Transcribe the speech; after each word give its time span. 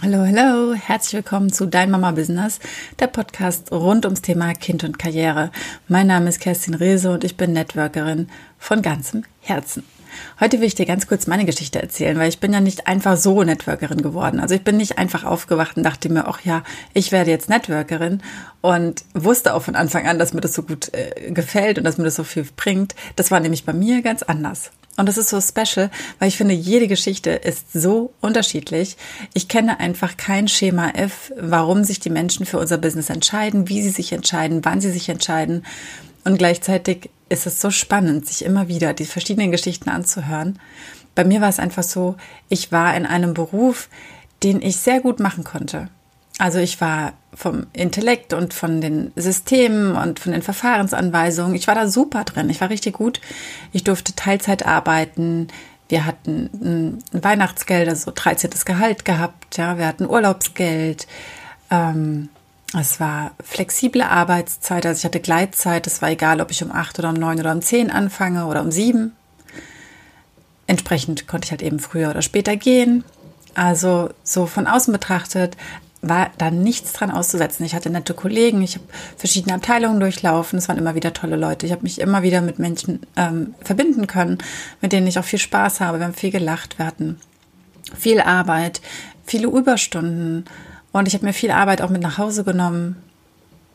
Hallo, 0.00 0.18
hallo, 0.18 0.74
herzlich 0.74 1.14
willkommen 1.14 1.52
zu 1.52 1.66
Dein 1.66 1.90
Mama 1.90 2.12
Business, 2.12 2.60
der 3.00 3.08
Podcast 3.08 3.72
rund 3.72 4.04
ums 4.04 4.22
Thema 4.22 4.54
Kind 4.54 4.84
und 4.84 4.96
Karriere. 4.96 5.50
Mein 5.88 6.06
Name 6.06 6.28
ist 6.28 6.38
Kerstin 6.38 6.74
Rehse 6.74 7.10
und 7.10 7.24
ich 7.24 7.36
bin 7.36 7.52
Networkerin 7.52 8.28
von 8.58 8.80
ganzem 8.80 9.24
Herzen. 9.40 9.82
Heute 10.38 10.60
will 10.60 10.68
ich 10.68 10.76
dir 10.76 10.86
ganz 10.86 11.08
kurz 11.08 11.26
meine 11.26 11.44
Geschichte 11.44 11.82
erzählen, 11.82 12.16
weil 12.16 12.28
ich 12.28 12.38
bin 12.38 12.52
ja 12.52 12.60
nicht 12.60 12.86
einfach 12.86 13.16
so 13.16 13.42
Networkerin 13.42 14.00
geworden. 14.00 14.38
Also 14.38 14.54
ich 14.54 14.62
bin 14.62 14.76
nicht 14.76 14.98
einfach 14.98 15.24
aufgewacht 15.24 15.76
und 15.76 15.82
dachte 15.82 16.10
mir, 16.10 16.28
ach 16.28 16.44
ja, 16.44 16.62
ich 16.94 17.10
werde 17.10 17.32
jetzt 17.32 17.48
Networkerin 17.48 18.22
und 18.60 19.04
wusste 19.14 19.52
auch 19.52 19.62
von 19.62 19.74
Anfang 19.74 20.06
an, 20.06 20.20
dass 20.20 20.32
mir 20.32 20.40
das 20.40 20.54
so 20.54 20.62
gut 20.62 20.94
äh, 20.94 21.32
gefällt 21.32 21.76
und 21.76 21.82
dass 21.82 21.98
mir 21.98 22.04
das 22.04 22.14
so 22.14 22.22
viel 22.22 22.46
bringt. 22.56 22.94
Das 23.16 23.32
war 23.32 23.40
nämlich 23.40 23.64
bei 23.64 23.72
mir 23.72 24.00
ganz 24.02 24.22
anders. 24.22 24.70
Und 24.98 25.06
das 25.06 25.16
ist 25.16 25.28
so 25.28 25.40
special, 25.40 25.90
weil 26.18 26.26
ich 26.26 26.36
finde, 26.36 26.54
jede 26.54 26.88
Geschichte 26.88 27.30
ist 27.30 27.72
so 27.72 28.12
unterschiedlich. 28.20 28.96
Ich 29.32 29.46
kenne 29.46 29.78
einfach 29.78 30.16
kein 30.16 30.48
Schema 30.48 30.90
F, 30.90 31.32
warum 31.38 31.84
sich 31.84 32.00
die 32.00 32.10
Menschen 32.10 32.44
für 32.44 32.58
unser 32.58 32.78
Business 32.78 33.08
entscheiden, 33.08 33.68
wie 33.68 33.80
sie 33.80 33.90
sich 33.90 34.12
entscheiden, 34.12 34.64
wann 34.64 34.80
sie 34.80 34.90
sich 34.90 35.08
entscheiden. 35.08 35.64
Und 36.24 36.36
gleichzeitig 36.36 37.10
ist 37.28 37.46
es 37.46 37.60
so 37.60 37.70
spannend, 37.70 38.26
sich 38.26 38.44
immer 38.44 38.66
wieder 38.66 38.92
die 38.92 39.04
verschiedenen 39.04 39.52
Geschichten 39.52 39.88
anzuhören. 39.88 40.58
Bei 41.14 41.22
mir 41.22 41.40
war 41.40 41.48
es 41.48 41.60
einfach 41.60 41.84
so, 41.84 42.16
ich 42.48 42.72
war 42.72 42.96
in 42.96 43.06
einem 43.06 43.34
Beruf, 43.34 43.88
den 44.42 44.60
ich 44.60 44.78
sehr 44.78 45.00
gut 45.00 45.20
machen 45.20 45.44
konnte. 45.44 45.90
Also 46.38 46.60
ich 46.60 46.80
war 46.80 47.14
vom 47.34 47.66
Intellekt 47.72 48.32
und 48.32 48.54
von 48.54 48.80
den 48.80 49.12
Systemen 49.16 49.96
und 49.96 50.20
von 50.20 50.32
den 50.32 50.42
Verfahrensanweisungen, 50.42 51.54
ich 51.54 51.66
war 51.66 51.74
da 51.74 51.88
super 51.88 52.24
drin. 52.24 52.48
Ich 52.48 52.60
war 52.60 52.70
richtig 52.70 52.94
gut. 52.94 53.20
Ich 53.72 53.84
durfte 53.84 54.14
Teilzeit 54.14 54.64
arbeiten. 54.64 55.48
Wir 55.88 56.06
hatten 56.06 57.00
ein 57.12 57.22
Weihnachtsgeld, 57.24 57.88
also 57.88 58.12
13. 58.14 58.50
Gehalt 58.64 59.04
gehabt. 59.04 59.56
Ja, 59.56 59.78
wir 59.78 59.86
hatten 59.86 60.08
Urlaubsgeld. 60.08 61.06
Ähm, 61.70 62.28
es 62.78 63.00
war 63.00 63.32
flexible 63.42 64.02
Arbeitszeit, 64.02 64.84
also 64.84 64.98
ich 64.98 65.04
hatte 65.04 65.20
Gleitzeit. 65.20 65.86
Es 65.86 66.02
war 66.02 66.10
egal, 66.10 66.40
ob 66.40 66.50
ich 66.50 66.62
um 66.62 66.70
acht 66.70 66.98
oder 66.98 67.08
um 67.08 67.14
neun 67.14 67.40
oder 67.40 67.52
um 67.52 67.62
zehn 67.62 67.90
anfange 67.90 68.46
oder 68.46 68.60
um 68.60 68.70
sieben. 68.70 69.16
Entsprechend 70.66 71.26
konnte 71.26 71.46
ich 71.46 71.50
halt 71.50 71.62
eben 71.62 71.80
früher 71.80 72.10
oder 72.10 72.20
später 72.22 72.56
gehen. 72.56 73.04
Also 73.54 74.10
so 74.22 74.46
von 74.46 74.66
außen 74.66 74.92
betrachtet 74.92 75.56
war 76.00 76.30
da 76.38 76.50
nichts 76.50 76.92
dran 76.92 77.10
auszusetzen. 77.10 77.66
Ich 77.66 77.74
hatte 77.74 77.90
nette 77.90 78.14
Kollegen, 78.14 78.62
ich 78.62 78.74
habe 78.74 78.84
verschiedene 79.16 79.54
Abteilungen 79.54 79.98
durchlaufen, 79.98 80.58
es 80.58 80.68
waren 80.68 80.78
immer 80.78 80.94
wieder 80.94 81.12
tolle 81.12 81.36
Leute. 81.36 81.66
Ich 81.66 81.72
habe 81.72 81.82
mich 81.82 82.00
immer 82.00 82.22
wieder 82.22 82.40
mit 82.40 82.58
Menschen 82.58 83.00
ähm, 83.16 83.54
verbinden 83.62 84.06
können, 84.06 84.38
mit 84.80 84.92
denen 84.92 85.06
ich 85.06 85.18
auch 85.18 85.24
viel 85.24 85.38
Spaß 85.38 85.80
habe. 85.80 85.98
Wir 85.98 86.06
haben 86.06 86.14
viel 86.14 86.30
gelacht, 86.30 86.78
wir 86.78 86.86
hatten 86.86 87.18
viel 87.96 88.20
Arbeit, 88.20 88.80
viele 89.26 89.48
Überstunden 89.48 90.44
und 90.92 91.08
ich 91.08 91.14
habe 91.14 91.26
mir 91.26 91.32
viel 91.32 91.50
Arbeit 91.50 91.82
auch 91.82 91.90
mit 91.90 92.02
nach 92.02 92.18
Hause 92.18 92.44
genommen 92.44 92.96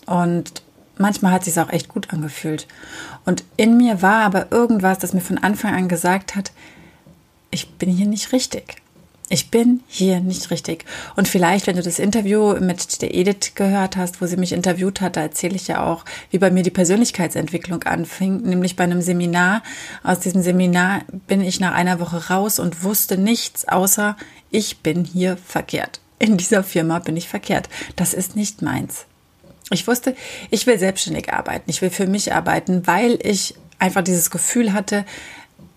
und 0.05 0.63
manchmal 0.97 1.33
hat 1.33 1.41
es 1.45 1.53
sich 1.53 1.61
auch 1.61 1.71
echt 1.71 1.89
gut 1.89 2.13
angefühlt. 2.13 2.67
Und 3.25 3.43
in 3.57 3.75
mir 3.77 4.01
war 4.01 4.23
aber 4.23 4.51
irgendwas, 4.51 4.99
das 4.99 5.13
mir 5.13 5.21
von 5.21 5.39
Anfang 5.39 5.73
an 5.73 5.87
gesagt 5.89 6.35
hat, 6.35 6.51
ich 7.51 7.73
bin 7.73 7.89
hier 7.89 8.07
nicht 8.07 8.31
richtig 8.31 8.82
ich 9.33 9.49
bin 9.49 9.81
hier 9.87 10.19
nicht 10.19 10.51
richtig. 10.51 10.85
Und 11.15 11.27
vielleicht, 11.27 11.65
wenn 11.65 11.75
du 11.75 11.81
das 11.81 11.97
Interview 11.97 12.53
mit 12.59 13.01
der 13.01 13.15
Edith 13.15 13.55
gehört 13.55 13.97
hast, 13.97 14.21
wo 14.21 14.27
sie 14.27 14.37
mich 14.37 14.53
interviewt 14.53 15.01
hat, 15.01 15.15
da 15.15 15.21
erzähle 15.21 15.55
ich 15.55 15.67
ja 15.67 15.83
auch, 15.83 16.05
wie 16.29 16.37
bei 16.37 16.51
mir 16.51 16.61
die 16.61 16.69
Persönlichkeitsentwicklung 16.69 17.81
anfing, 17.81 18.43
nämlich 18.43 18.75
bei 18.75 18.83
einem 18.83 19.01
Seminar. 19.01 19.63
Aus 20.03 20.19
diesem 20.19 20.43
Seminar 20.43 21.01
bin 21.25 21.41
ich 21.41 21.59
nach 21.59 21.73
einer 21.73 21.99
Woche 21.99 22.29
raus 22.29 22.59
und 22.59 22.83
wusste 22.83 23.17
nichts, 23.17 23.67
außer 23.67 24.17
ich 24.51 24.81
bin 24.81 25.03
hier 25.03 25.35
verkehrt. 25.37 25.99
In 26.19 26.37
dieser 26.37 26.63
Firma 26.63 26.99
bin 26.99 27.17
ich 27.17 27.27
verkehrt. 27.27 27.69
Das 27.95 28.13
ist 28.13 28.35
nicht 28.35 28.61
meins. 28.61 29.07
Ich 29.71 29.87
wusste, 29.87 30.15
ich 30.51 30.67
will 30.67 30.77
selbstständig 30.77 31.33
arbeiten. 31.33 31.71
Ich 31.71 31.81
will 31.81 31.89
für 31.89 32.05
mich 32.05 32.33
arbeiten, 32.33 32.85
weil 32.85 33.17
ich 33.23 33.55
einfach 33.79 34.03
dieses 34.03 34.29
Gefühl 34.29 34.73
hatte, 34.73 35.05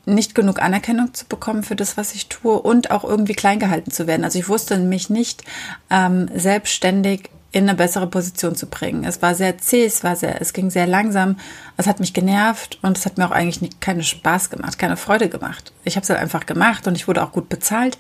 nicht 0.06 0.34
genug 0.34 0.62
Anerkennung 0.62 1.12
zu 1.12 1.26
bekommen 1.26 1.62
für 1.62 1.76
das, 1.76 1.96
was 1.96 2.14
ich 2.14 2.28
tue 2.28 2.58
und 2.58 2.90
auch 2.90 3.04
irgendwie 3.04 3.34
klein 3.34 3.58
gehalten 3.58 3.90
zu 3.90 4.06
werden. 4.06 4.24
Also 4.24 4.38
ich 4.38 4.48
wusste 4.48 4.78
mich 4.78 5.10
nicht 5.10 5.42
ähm, 5.90 6.30
selbstständig 6.34 7.30
in 7.52 7.68
eine 7.68 7.74
bessere 7.76 8.06
Position 8.06 8.54
zu 8.54 8.66
bringen. 8.66 9.04
Es 9.04 9.22
war 9.22 9.34
sehr 9.34 9.58
zäh, 9.58 9.84
es 9.84 10.04
war 10.04 10.14
sehr, 10.14 10.40
es 10.40 10.52
ging 10.52 10.70
sehr 10.70 10.86
langsam, 10.86 11.36
es 11.76 11.86
hat 11.86 12.00
mich 12.00 12.12
genervt 12.12 12.78
und 12.82 12.98
es 12.98 13.06
hat 13.06 13.18
mir 13.18 13.26
auch 13.26 13.30
eigentlich 13.30 13.62
nicht, 13.62 13.80
keinen 13.80 14.02
Spaß 14.02 14.50
gemacht, 14.50 14.78
keine 14.78 14.96
Freude 14.96 15.28
gemacht. 15.28 15.72
Ich 15.84 15.96
habe 15.96 16.04
es 16.04 16.10
halt 16.10 16.20
einfach 16.20 16.46
gemacht 16.46 16.86
und 16.86 16.96
ich 16.96 17.08
wurde 17.08 17.22
auch 17.22 17.32
gut 17.32 17.48
bezahlt. 17.48 17.98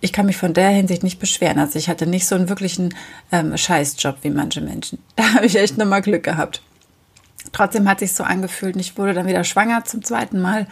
Ich 0.00 0.12
kann 0.12 0.26
mich 0.26 0.36
von 0.36 0.54
der 0.54 0.68
Hinsicht 0.68 1.02
nicht 1.02 1.18
beschweren. 1.18 1.58
Also 1.58 1.78
ich 1.78 1.88
hatte 1.88 2.06
nicht 2.06 2.26
so 2.26 2.34
einen 2.34 2.48
wirklichen 2.48 2.94
ähm, 3.32 3.56
Scheißjob 3.56 4.18
wie 4.22 4.30
manche 4.30 4.60
Menschen. 4.60 4.98
Da 5.16 5.34
habe 5.34 5.46
ich 5.46 5.56
echt 5.56 5.76
nochmal 5.78 6.02
Glück 6.02 6.22
gehabt. 6.22 6.62
Trotzdem 7.52 7.88
hat 7.88 8.00
sich 8.00 8.12
so 8.12 8.22
angefühlt 8.22 8.74
und 8.74 8.80
ich 8.80 8.96
wurde 8.96 9.14
dann 9.14 9.26
wieder 9.26 9.44
schwanger 9.44 9.84
zum 9.84 10.04
zweiten 10.04 10.40
Mal 10.40 10.66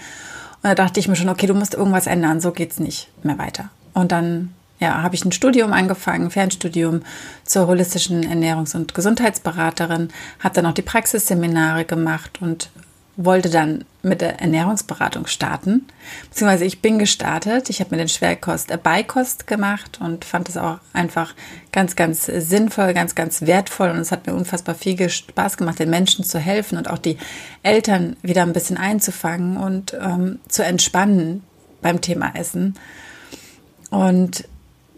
und 0.64 0.70
da 0.70 0.74
dachte 0.74 0.98
ich 0.98 1.08
mir 1.08 1.14
schon, 1.14 1.28
okay, 1.28 1.46
du 1.46 1.52
musst 1.52 1.74
irgendwas 1.74 2.06
ändern, 2.06 2.40
so 2.40 2.50
geht's 2.50 2.80
nicht 2.80 3.08
mehr 3.22 3.36
weiter. 3.36 3.68
Und 3.92 4.12
dann 4.12 4.54
ja, 4.80 5.02
habe 5.02 5.14
ich 5.14 5.22
ein 5.22 5.30
Studium 5.30 5.74
angefangen, 5.74 6.30
Fernstudium 6.30 7.02
zur 7.44 7.66
holistischen 7.66 8.24
Ernährungs- 8.24 8.74
und 8.74 8.94
Gesundheitsberaterin, 8.94 10.08
habe 10.40 10.54
dann 10.54 10.64
auch 10.64 10.72
die 10.72 10.80
Praxisseminare 10.80 11.84
gemacht 11.84 12.38
und 12.40 12.70
wollte 13.16 13.48
dann 13.48 13.84
mit 14.02 14.20
der 14.20 14.40
Ernährungsberatung 14.40 15.26
starten. 15.26 15.86
Beziehungsweise 16.28 16.64
ich 16.64 16.82
bin 16.82 16.98
gestartet. 16.98 17.70
Ich 17.70 17.80
habe 17.80 17.90
mir 17.90 17.98
den 17.98 18.08
Schwerkost 18.08 18.70
äh, 18.70 18.78
Beikost 18.80 19.46
gemacht 19.46 19.98
und 20.00 20.24
fand 20.24 20.48
es 20.48 20.56
auch 20.56 20.78
einfach 20.92 21.34
ganz, 21.72 21.96
ganz 21.96 22.26
sinnvoll, 22.26 22.92
ganz, 22.92 23.14
ganz 23.14 23.42
wertvoll. 23.42 23.90
Und 23.90 23.98
es 23.98 24.12
hat 24.12 24.26
mir 24.26 24.34
unfassbar 24.34 24.74
viel 24.74 25.08
Spaß 25.08 25.56
gemacht, 25.56 25.78
den 25.78 25.90
Menschen 25.90 26.24
zu 26.24 26.38
helfen 26.38 26.76
und 26.76 26.90
auch 26.90 26.98
die 26.98 27.18
Eltern 27.62 28.16
wieder 28.22 28.42
ein 28.42 28.52
bisschen 28.52 28.76
einzufangen 28.76 29.56
und 29.56 29.94
ähm, 29.94 30.40
zu 30.48 30.64
entspannen 30.64 31.42
beim 31.80 32.00
Thema 32.00 32.32
Essen. 32.34 32.74
Und 33.90 34.48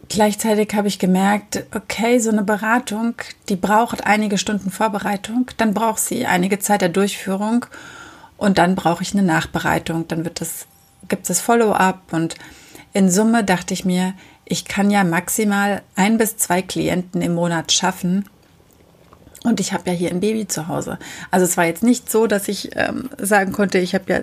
Gleichzeitig 0.09 0.73
habe 0.75 0.89
ich 0.89 0.99
gemerkt, 0.99 1.65
okay, 1.75 2.19
so 2.21 2.31
eine 2.31 2.45
Beratung, 2.45 3.15
die 3.49 3.57
braucht 3.57 4.07
einige 4.07 4.39
Stunden 4.39 4.71
Vorbereitung, 4.71 5.51
dann 5.57 5.75
braucht 5.75 5.99
sie 5.99 6.27
einige 6.27 6.61
Zeit 6.61 6.81
der 6.81 6.91
Durchführung 6.91 7.67
und 8.37 8.59
dann 8.59 8.75
brauche 8.75 9.03
ich 9.03 9.13
eine 9.13 9.23
Nachbereitung, 9.23 10.09
dann 10.09 10.25
wird 10.25 10.41
das, 10.41 10.67
gibt 11.09 11.29
es 11.31 11.41
Follow-up 11.41 12.13
und 12.13 12.35
in 12.93 13.11
Summe 13.11 13.45
dachte 13.45 13.75
ich 13.75 13.85
mir, 13.85 14.15
ich 14.45 14.65
kann 14.65 14.91
ja 14.91 15.05
maximal 15.05 15.83
ein 15.97 16.19
bis 16.19 16.37
zwei 16.37 16.63
Klienten 16.63 17.21
im 17.21 17.35
Monat 17.35 17.73
schaffen. 17.73 18.29
Und 19.45 19.61
ich 19.61 19.73
habe 19.73 19.91
ja 19.91 19.97
hier 19.97 20.11
ein 20.11 20.21
Baby 20.21 20.49
zu 20.49 20.69
Hause. 20.69 20.99
Also 21.31 21.45
es 21.45 21.57
war 21.57 21.67
jetzt 21.67 21.83
nicht 21.83 22.11
so, 22.11 22.27
dass 22.27 22.49
ich 22.49 22.71
ähm, 22.75 23.11
sagen 23.19 23.53
konnte, 23.53 23.79
ich 23.79 23.95
habe 23.95 24.13
ja 24.13 24.21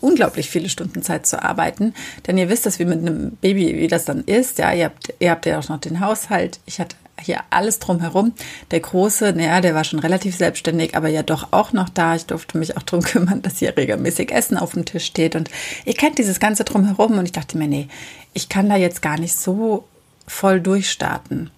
unglaublich 0.00 0.50
viele 0.50 0.68
Stunden 0.68 1.02
Zeit 1.02 1.26
zu 1.26 1.42
arbeiten. 1.42 1.94
Denn 2.26 2.38
ihr 2.38 2.48
wisst 2.48 2.66
das, 2.66 2.78
wie 2.78 2.84
mit 2.84 2.98
einem 2.98 3.32
Baby, 3.40 3.76
wie 3.78 3.88
das 3.88 4.04
dann 4.04 4.24
ist. 4.24 4.58
Ja, 4.58 4.72
ihr 4.72 4.86
habt, 4.86 5.14
ihr 5.18 5.30
habt 5.30 5.46
ja 5.46 5.58
auch 5.58 5.68
noch 5.68 5.80
den 5.80 6.00
Haushalt. 6.00 6.60
Ich 6.66 6.80
hatte 6.80 6.96
hier 7.20 7.40
alles 7.50 7.78
drumherum. 7.78 8.32
Der 8.70 8.80
Große, 8.80 9.32
naja, 9.32 9.60
der 9.60 9.74
war 9.74 9.84
schon 9.84 9.98
relativ 9.98 10.36
selbstständig, 10.36 10.96
aber 10.96 11.08
ja 11.08 11.22
doch 11.22 11.52
auch 11.52 11.72
noch 11.72 11.88
da. 11.88 12.14
Ich 12.14 12.26
durfte 12.26 12.58
mich 12.58 12.76
auch 12.76 12.82
darum 12.82 13.04
kümmern, 13.04 13.42
dass 13.42 13.58
hier 13.58 13.76
regelmäßig 13.76 14.32
Essen 14.32 14.56
auf 14.56 14.72
dem 14.72 14.84
Tisch 14.84 15.06
steht. 15.06 15.34
Und 15.36 15.50
ihr 15.84 15.94
kennt 15.94 16.18
dieses 16.18 16.40
Ganze 16.40 16.64
drumherum. 16.64 17.18
Und 17.18 17.24
ich 17.24 17.32
dachte 17.32 17.58
mir, 17.58 17.68
nee, 17.68 17.88
ich 18.32 18.48
kann 18.48 18.68
da 18.68 18.76
jetzt 18.76 19.02
gar 19.02 19.18
nicht 19.18 19.36
so 19.36 19.84
voll 20.26 20.60
durchstarten. 20.60 21.50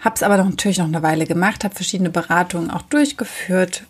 Hab's 0.00 0.22
aber 0.22 0.36
natürlich 0.36 0.78
noch 0.78 0.86
eine 0.86 1.02
Weile 1.02 1.26
gemacht, 1.26 1.62
habe 1.62 1.74
verschiedene 1.74 2.10
Beratungen 2.10 2.70
auch 2.70 2.82
durchgeführt. 2.82 3.84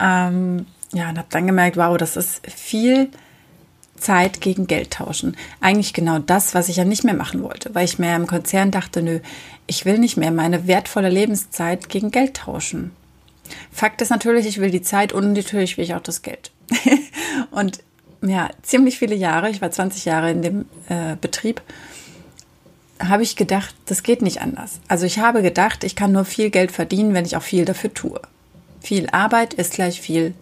Ähm, 0.00 0.66
ja, 0.94 1.10
und 1.10 1.18
habe 1.18 1.28
dann 1.30 1.46
gemerkt, 1.46 1.76
wow, 1.76 1.96
das 1.96 2.16
ist 2.16 2.40
viel 2.46 3.10
Zeit 3.96 4.40
gegen 4.40 4.66
Geld 4.66 4.92
tauschen. 4.92 5.36
Eigentlich 5.60 5.92
genau 5.92 6.18
das, 6.18 6.54
was 6.54 6.68
ich 6.68 6.76
ja 6.76 6.84
nicht 6.84 7.04
mehr 7.04 7.14
machen 7.14 7.42
wollte, 7.42 7.74
weil 7.74 7.84
ich 7.84 7.98
mir 7.98 8.14
im 8.14 8.26
Konzern 8.26 8.70
dachte, 8.70 9.02
nö, 9.02 9.20
ich 9.66 9.84
will 9.84 9.98
nicht 9.98 10.16
mehr 10.16 10.30
meine 10.30 10.66
wertvolle 10.66 11.08
Lebenszeit 11.08 11.88
gegen 11.88 12.10
Geld 12.10 12.34
tauschen. 12.34 12.92
Fakt 13.70 14.02
ist 14.02 14.10
natürlich, 14.10 14.46
ich 14.46 14.60
will 14.60 14.70
die 14.70 14.82
Zeit 14.82 15.12
und 15.12 15.32
natürlich 15.32 15.76
will 15.76 15.84
ich 15.84 15.94
auch 15.94 16.00
das 16.00 16.22
Geld. 16.22 16.52
und 17.50 17.80
ja, 18.22 18.50
ziemlich 18.62 18.98
viele 18.98 19.14
Jahre, 19.14 19.50
ich 19.50 19.60
war 19.60 19.70
20 19.70 20.04
Jahre 20.04 20.30
in 20.30 20.42
dem 20.42 20.64
äh, 20.88 21.16
Betrieb, 21.20 21.60
habe 23.00 23.22
ich 23.22 23.36
gedacht, 23.36 23.74
das 23.86 24.02
geht 24.02 24.22
nicht 24.22 24.40
anders. 24.40 24.80
Also 24.86 25.04
ich 25.04 25.18
habe 25.18 25.42
gedacht, 25.42 25.82
ich 25.82 25.96
kann 25.96 26.12
nur 26.12 26.24
viel 26.24 26.50
Geld 26.50 26.72
verdienen, 26.72 27.14
wenn 27.14 27.26
ich 27.26 27.36
auch 27.36 27.42
viel 27.42 27.64
dafür 27.64 27.92
tue. 27.92 28.20
Viel 28.80 29.08
Arbeit 29.10 29.54
ist 29.54 29.74
gleich 29.74 30.00
viel 30.00 30.34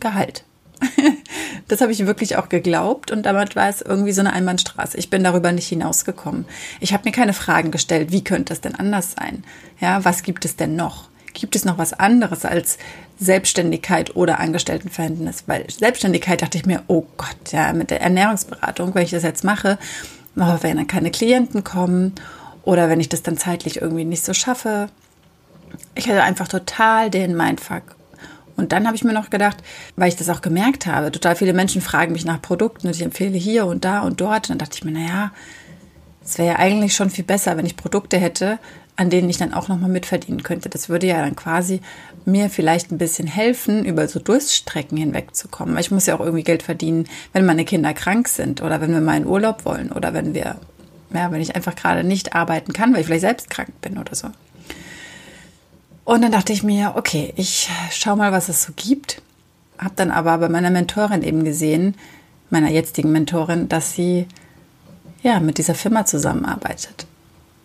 Gehalt. 0.00 0.44
das 1.68 1.80
habe 1.80 1.92
ich 1.92 2.06
wirklich 2.06 2.36
auch 2.36 2.48
geglaubt 2.48 3.10
und 3.10 3.24
damit 3.24 3.56
war 3.56 3.68
es 3.68 3.82
irgendwie 3.82 4.12
so 4.12 4.20
eine 4.20 4.32
Einbahnstraße. 4.32 4.96
Ich 4.96 5.10
bin 5.10 5.24
darüber 5.24 5.52
nicht 5.52 5.68
hinausgekommen. 5.68 6.44
Ich 6.80 6.92
habe 6.92 7.04
mir 7.04 7.12
keine 7.12 7.32
Fragen 7.32 7.70
gestellt, 7.70 8.12
wie 8.12 8.24
könnte 8.24 8.52
es 8.52 8.60
denn 8.60 8.74
anders 8.74 9.14
sein? 9.18 9.44
Ja, 9.80 10.04
was 10.04 10.22
gibt 10.22 10.44
es 10.44 10.56
denn 10.56 10.76
noch? 10.76 11.08
Gibt 11.34 11.56
es 11.56 11.64
noch 11.64 11.78
was 11.78 11.92
anderes 11.92 12.44
als 12.44 12.78
Selbstständigkeit 13.18 14.16
oder 14.16 14.40
Angestelltenverhältnis? 14.40 15.44
Weil 15.46 15.68
Selbstständigkeit 15.70 16.42
dachte 16.42 16.58
ich 16.58 16.66
mir, 16.66 16.82
oh 16.86 17.06
Gott, 17.16 17.52
ja, 17.52 17.72
mit 17.72 17.90
der 17.90 18.00
Ernährungsberatung, 18.00 18.94
wenn 18.94 19.04
ich 19.04 19.10
das 19.10 19.22
jetzt 19.22 19.44
mache, 19.44 19.78
oh, 20.36 20.40
werden 20.40 20.78
dann 20.78 20.86
keine 20.86 21.10
Klienten 21.10 21.64
kommen 21.64 22.14
oder 22.62 22.88
wenn 22.88 23.00
ich 23.00 23.08
das 23.08 23.22
dann 23.22 23.36
zeitlich 23.36 23.80
irgendwie 23.80 24.04
nicht 24.04 24.24
so 24.24 24.34
schaffe. 24.34 24.88
Ich 25.94 26.08
hatte 26.08 26.22
einfach 26.22 26.48
total 26.48 27.10
den 27.10 27.36
Mindfuck. 27.36 27.97
Und 28.58 28.72
dann 28.72 28.86
habe 28.86 28.96
ich 28.96 29.04
mir 29.04 29.12
noch 29.12 29.30
gedacht, 29.30 29.58
weil 29.94 30.08
ich 30.08 30.16
das 30.16 30.28
auch 30.28 30.42
gemerkt 30.42 30.86
habe, 30.86 31.12
total 31.12 31.36
viele 31.36 31.52
Menschen 31.52 31.80
fragen 31.80 32.12
mich 32.12 32.24
nach 32.24 32.42
Produkten 32.42 32.88
und 32.88 32.96
ich 32.96 33.02
empfehle 33.02 33.38
hier 33.38 33.66
und 33.66 33.84
da 33.84 34.00
und 34.00 34.20
dort. 34.20 34.50
Und 34.50 34.50
dann 34.50 34.58
dachte 34.58 34.76
ich 34.76 34.84
mir, 34.84 34.90
naja, 34.90 35.30
es 36.24 36.38
wäre 36.38 36.48
ja 36.48 36.56
eigentlich 36.56 36.94
schon 36.94 37.08
viel 37.08 37.24
besser, 37.24 37.56
wenn 37.56 37.66
ich 37.66 37.76
Produkte 37.76 38.18
hätte, 38.18 38.58
an 38.96 39.10
denen 39.10 39.30
ich 39.30 39.36
dann 39.36 39.54
auch 39.54 39.68
nochmal 39.68 39.88
mitverdienen 39.88 40.42
könnte. 40.42 40.68
Das 40.68 40.88
würde 40.88 41.06
ja 41.06 41.22
dann 41.22 41.36
quasi 41.36 41.80
mir 42.24 42.50
vielleicht 42.50 42.90
ein 42.90 42.98
bisschen 42.98 43.28
helfen, 43.28 43.84
über 43.84 44.08
so 44.08 44.18
Durststrecken 44.18 44.98
hinwegzukommen. 44.98 45.76
Weil 45.76 45.82
ich 45.82 45.92
muss 45.92 46.06
ja 46.06 46.16
auch 46.16 46.20
irgendwie 46.20 46.42
Geld 46.42 46.64
verdienen, 46.64 47.04
wenn 47.32 47.46
meine 47.46 47.64
Kinder 47.64 47.94
krank 47.94 48.26
sind 48.26 48.60
oder 48.60 48.80
wenn 48.80 48.90
wir 48.90 49.00
mal 49.00 49.16
in 49.16 49.26
Urlaub 49.26 49.64
wollen 49.66 49.92
oder 49.92 50.14
wenn 50.14 50.34
wir, 50.34 50.56
ja, 51.14 51.30
wenn 51.30 51.40
ich 51.40 51.54
einfach 51.54 51.76
gerade 51.76 52.02
nicht 52.02 52.34
arbeiten 52.34 52.72
kann, 52.72 52.92
weil 52.92 53.02
ich 53.02 53.06
vielleicht 53.06 53.20
selbst 53.20 53.50
krank 53.50 53.80
bin 53.80 53.98
oder 53.98 54.16
so. 54.16 54.30
Und 56.08 56.22
dann 56.22 56.32
dachte 56.32 56.54
ich 56.54 56.62
mir, 56.62 56.94
okay, 56.96 57.34
ich 57.36 57.68
schau 57.90 58.16
mal, 58.16 58.32
was 58.32 58.48
es 58.48 58.62
so 58.62 58.72
gibt. 58.74 59.20
Hab 59.76 59.94
dann 59.96 60.10
aber 60.10 60.38
bei 60.38 60.48
meiner 60.48 60.70
Mentorin 60.70 61.22
eben 61.22 61.44
gesehen, 61.44 61.96
meiner 62.48 62.70
jetzigen 62.70 63.12
Mentorin, 63.12 63.68
dass 63.68 63.92
sie 63.92 64.24
ja 65.22 65.38
mit 65.38 65.58
dieser 65.58 65.74
Firma 65.74 66.06
zusammenarbeitet. 66.06 67.06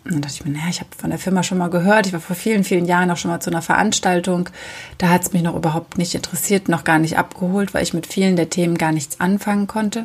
Und 0.04 0.12
dann 0.12 0.20
dachte 0.20 0.34
ich 0.34 0.44
mir, 0.44 0.52
naja, 0.52 0.68
ich 0.68 0.80
habe 0.80 0.90
von 0.94 1.08
der 1.08 1.18
Firma 1.18 1.42
schon 1.42 1.56
mal 1.56 1.70
gehört. 1.70 2.06
Ich 2.06 2.12
war 2.12 2.20
vor 2.20 2.36
vielen, 2.36 2.64
vielen 2.64 2.84
Jahren 2.84 3.10
auch 3.10 3.16
schon 3.16 3.30
mal 3.30 3.40
zu 3.40 3.48
einer 3.48 3.62
Veranstaltung. 3.62 4.50
Da 4.98 5.08
hat 5.08 5.22
es 5.22 5.32
mich 5.32 5.42
noch 5.42 5.56
überhaupt 5.56 5.96
nicht 5.96 6.14
interessiert, 6.14 6.68
noch 6.68 6.84
gar 6.84 6.98
nicht 6.98 7.16
abgeholt, 7.16 7.72
weil 7.72 7.82
ich 7.82 7.94
mit 7.94 8.06
vielen 8.06 8.36
der 8.36 8.50
Themen 8.50 8.76
gar 8.76 8.92
nichts 8.92 9.20
anfangen 9.20 9.68
konnte. 9.68 10.04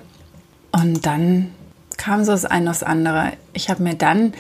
Und 0.71 1.05
dann 1.05 1.49
kam 1.97 2.23
so 2.23 2.31
das 2.31 2.45
eine 2.45 2.69
aufs 2.69 2.83
andere. 2.83 3.33
Ich 3.51 3.69
habe 3.69 3.83
mir 3.83 3.95
dann 3.95 4.31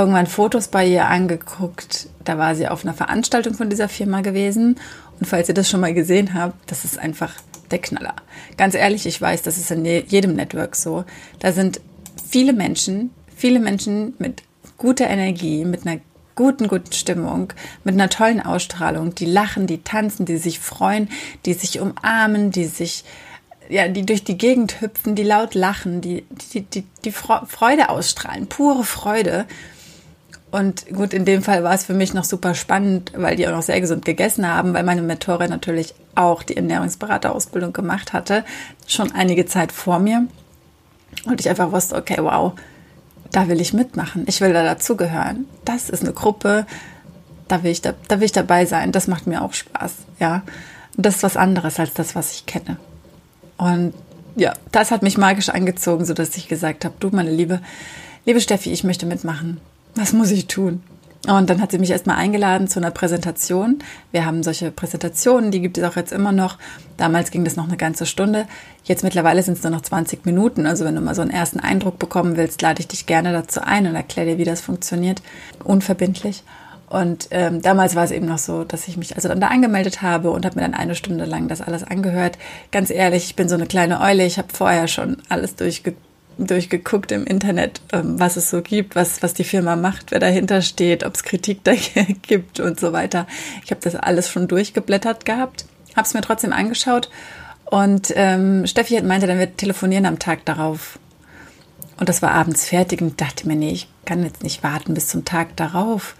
irgendwann 0.00 0.26
Fotos 0.26 0.68
bei 0.68 0.86
ihr 0.86 1.06
angeguckt. 1.06 2.08
Da 2.24 2.38
war 2.38 2.54
sie 2.54 2.68
auf 2.68 2.84
einer 2.84 2.94
Veranstaltung 2.94 3.54
von 3.54 3.70
dieser 3.70 3.88
Firma 3.88 4.20
gewesen. 4.20 4.76
Und 5.18 5.26
falls 5.26 5.48
ihr 5.48 5.54
das 5.54 5.68
schon 5.68 5.80
mal 5.80 5.94
gesehen 5.94 6.34
habt, 6.34 6.70
das 6.70 6.84
ist 6.84 6.98
einfach 6.98 7.32
der 7.70 7.80
Knaller. 7.80 8.14
Ganz 8.56 8.74
ehrlich, 8.74 9.06
ich 9.06 9.20
weiß, 9.20 9.42
das 9.42 9.58
ist 9.58 9.70
in 9.70 9.84
jedem 9.84 10.34
Network 10.34 10.76
so. 10.76 11.04
Da 11.40 11.52
sind 11.52 11.80
viele 12.28 12.52
Menschen, 12.52 13.10
viele 13.34 13.60
Menschen 13.60 14.14
mit 14.18 14.42
guter 14.76 15.08
Energie, 15.08 15.64
mit 15.64 15.86
einer 15.86 16.00
guten, 16.34 16.68
guten 16.68 16.92
Stimmung, 16.92 17.52
mit 17.82 17.94
einer 17.94 18.10
tollen 18.10 18.40
Ausstrahlung, 18.40 19.14
die 19.14 19.24
lachen, 19.24 19.66
die 19.66 19.82
tanzen, 19.82 20.26
die 20.26 20.36
sich 20.36 20.60
freuen, 20.60 21.08
die 21.46 21.54
sich 21.54 21.80
umarmen, 21.80 22.50
die 22.50 22.66
sich, 22.66 23.04
ja, 23.68 23.88
die 23.88 24.04
durch 24.04 24.22
die 24.22 24.36
Gegend 24.36 24.80
hüpfen, 24.80 25.14
die 25.14 25.22
laut 25.22 25.54
lachen, 25.54 26.02
die, 26.02 26.24
die, 26.52 26.60
die, 26.60 26.84
die 27.04 27.12
Freude 27.12 27.88
ausstrahlen, 27.88 28.46
pure 28.48 28.84
Freude. 28.84 29.46
Und 30.50 30.86
gut, 30.86 31.12
in 31.12 31.24
dem 31.24 31.42
Fall 31.42 31.64
war 31.64 31.74
es 31.74 31.84
für 31.84 31.94
mich 31.94 32.14
noch 32.14 32.24
super 32.24 32.54
spannend, 32.54 33.12
weil 33.16 33.36
die 33.36 33.46
auch 33.46 33.52
noch 33.52 33.62
sehr 33.62 33.80
gesund 33.80 34.04
gegessen 34.04 34.48
haben, 34.48 34.74
weil 34.74 34.84
meine 34.84 35.02
Mentorin 35.02 35.50
natürlich 35.50 35.94
auch 36.14 36.42
die 36.42 36.56
Ernährungsberaterausbildung 36.56 37.72
gemacht 37.72 38.12
hatte, 38.12 38.44
schon 38.86 39.12
einige 39.12 39.46
Zeit 39.46 39.72
vor 39.72 39.98
mir. 39.98 40.26
Und 41.24 41.40
ich 41.40 41.48
einfach 41.48 41.72
wusste, 41.72 41.96
okay, 41.96 42.18
wow, 42.20 42.52
da 43.32 43.48
will 43.48 43.60
ich 43.60 43.72
mitmachen. 43.72 44.24
Ich 44.26 44.40
will 44.40 44.52
da 44.52 44.62
dazugehören. 44.62 45.46
Das 45.64 45.90
ist 45.90 46.02
eine 46.02 46.12
Gruppe, 46.12 46.66
da 47.48 47.62
will 47.62 47.70
ich, 47.70 47.82
da, 47.82 47.94
da 48.08 48.20
will 48.20 48.26
ich 48.26 48.32
dabei 48.32 48.66
sein. 48.66 48.92
Das 48.92 49.08
macht 49.08 49.26
mir 49.26 49.42
auch 49.42 49.52
Spaß, 49.52 49.92
ja. 50.20 50.42
Und 50.96 51.04
das 51.04 51.16
ist 51.16 51.22
was 51.22 51.36
anderes 51.36 51.78
als 51.78 51.92
das, 51.92 52.14
was 52.14 52.32
ich 52.32 52.46
kenne. 52.46 52.76
Und 53.56 53.94
ja, 54.36 54.54
das 54.72 54.90
hat 54.90 55.02
mich 55.02 55.18
magisch 55.18 55.48
angezogen, 55.48 56.04
sodass 56.04 56.36
ich 56.36 56.48
gesagt 56.48 56.84
habe, 56.84 56.94
du, 57.00 57.10
meine 57.10 57.30
Liebe, 57.30 57.60
liebe 58.24 58.40
Steffi, 58.40 58.72
ich 58.72 58.84
möchte 58.84 59.06
mitmachen. 59.06 59.60
Was 59.96 60.12
muss 60.12 60.30
ich 60.30 60.46
tun? 60.46 60.82
Und 61.26 61.50
dann 61.50 61.60
hat 61.60 61.72
sie 61.72 61.78
mich 61.78 61.90
erstmal 61.90 62.18
eingeladen 62.18 62.68
zu 62.68 62.78
einer 62.78 62.92
Präsentation. 62.92 63.80
Wir 64.12 64.26
haben 64.26 64.42
solche 64.44 64.70
Präsentationen, 64.70 65.50
die 65.50 65.60
gibt 65.60 65.76
es 65.76 65.84
auch 65.84 65.96
jetzt 65.96 66.12
immer 66.12 66.30
noch. 66.30 66.58
Damals 66.98 67.32
ging 67.32 67.44
das 67.44 67.56
noch 67.56 67.66
eine 67.66 67.76
ganze 67.76 68.06
Stunde. 68.06 68.46
Jetzt 68.84 69.02
mittlerweile 69.02 69.42
sind 69.42 69.56
es 69.56 69.64
nur 69.64 69.72
noch 69.72 69.80
20 69.80 70.24
Minuten. 70.24 70.66
Also 70.66 70.84
wenn 70.84 70.94
du 70.94 71.00
mal 71.00 71.16
so 71.16 71.22
einen 71.22 71.32
ersten 71.32 71.58
Eindruck 71.58 71.98
bekommen 71.98 72.36
willst, 72.36 72.62
lade 72.62 72.80
ich 72.80 72.86
dich 72.86 73.06
gerne 73.06 73.32
dazu 73.32 73.60
ein 73.60 73.86
und 73.86 73.96
erkläre 73.96 74.28
dir, 74.28 74.38
wie 74.38 74.44
das 74.44 74.60
funktioniert. 74.60 75.20
Unverbindlich. 75.64 76.44
Und 76.88 77.28
ähm, 77.32 77.62
damals 77.62 77.96
war 77.96 78.04
es 78.04 78.12
eben 78.12 78.26
noch 78.26 78.38
so, 78.38 78.62
dass 78.62 78.86
ich 78.86 78.96
mich 78.96 79.16
also 79.16 79.28
dann 79.28 79.40
da 79.40 79.48
angemeldet 79.48 80.02
habe 80.02 80.30
und 80.30 80.46
habe 80.46 80.56
mir 80.56 80.62
dann 80.62 80.74
eine 80.74 80.94
Stunde 80.94 81.24
lang 81.24 81.48
das 81.48 81.60
alles 81.60 81.82
angehört. 81.82 82.38
Ganz 82.70 82.90
ehrlich, 82.90 83.24
ich 83.24 83.34
bin 83.34 83.48
so 83.48 83.56
eine 83.56 83.66
kleine 83.66 84.00
Eule. 84.00 84.24
Ich 84.24 84.38
habe 84.38 84.48
vorher 84.52 84.86
schon 84.86 85.16
alles 85.28 85.56
durchge 85.56 85.94
durchgeguckt 86.38 87.12
im 87.12 87.24
Internet, 87.24 87.80
ähm, 87.92 88.18
was 88.20 88.36
es 88.36 88.50
so 88.50 88.62
gibt, 88.62 88.94
was, 88.94 89.22
was 89.22 89.34
die 89.34 89.44
Firma 89.44 89.76
macht, 89.76 90.10
wer 90.10 90.18
dahinter 90.18 90.62
steht, 90.62 91.04
ob 91.04 91.14
es 91.14 91.22
Kritik 91.22 91.60
da 91.64 91.72
gibt 92.22 92.60
und 92.60 92.78
so 92.78 92.92
weiter. 92.92 93.26
Ich 93.64 93.70
habe 93.70 93.80
das 93.82 93.94
alles 93.94 94.30
schon 94.30 94.48
durchgeblättert 94.48 95.24
gehabt, 95.24 95.66
habe 95.94 96.06
es 96.06 96.14
mir 96.14 96.20
trotzdem 96.20 96.52
angeschaut 96.52 97.10
und 97.64 98.12
ähm, 98.14 98.66
Steffi 98.66 99.00
meinte, 99.02 99.26
dann 99.26 99.38
wir 99.38 99.56
telefonieren 99.56 100.06
am 100.06 100.18
Tag 100.18 100.44
darauf. 100.44 100.98
Und 101.98 102.08
das 102.08 102.20
war 102.20 102.32
abends 102.32 102.66
fertig 102.66 103.00
und 103.00 103.20
dachte 103.20 103.48
mir, 103.48 103.56
nee, 103.56 103.70
ich 103.70 103.88
kann 104.04 104.22
jetzt 104.22 104.42
nicht 104.42 104.62
warten 104.62 104.92
bis 104.92 105.08
zum 105.08 105.24
Tag 105.24 105.56
darauf. 105.56 106.14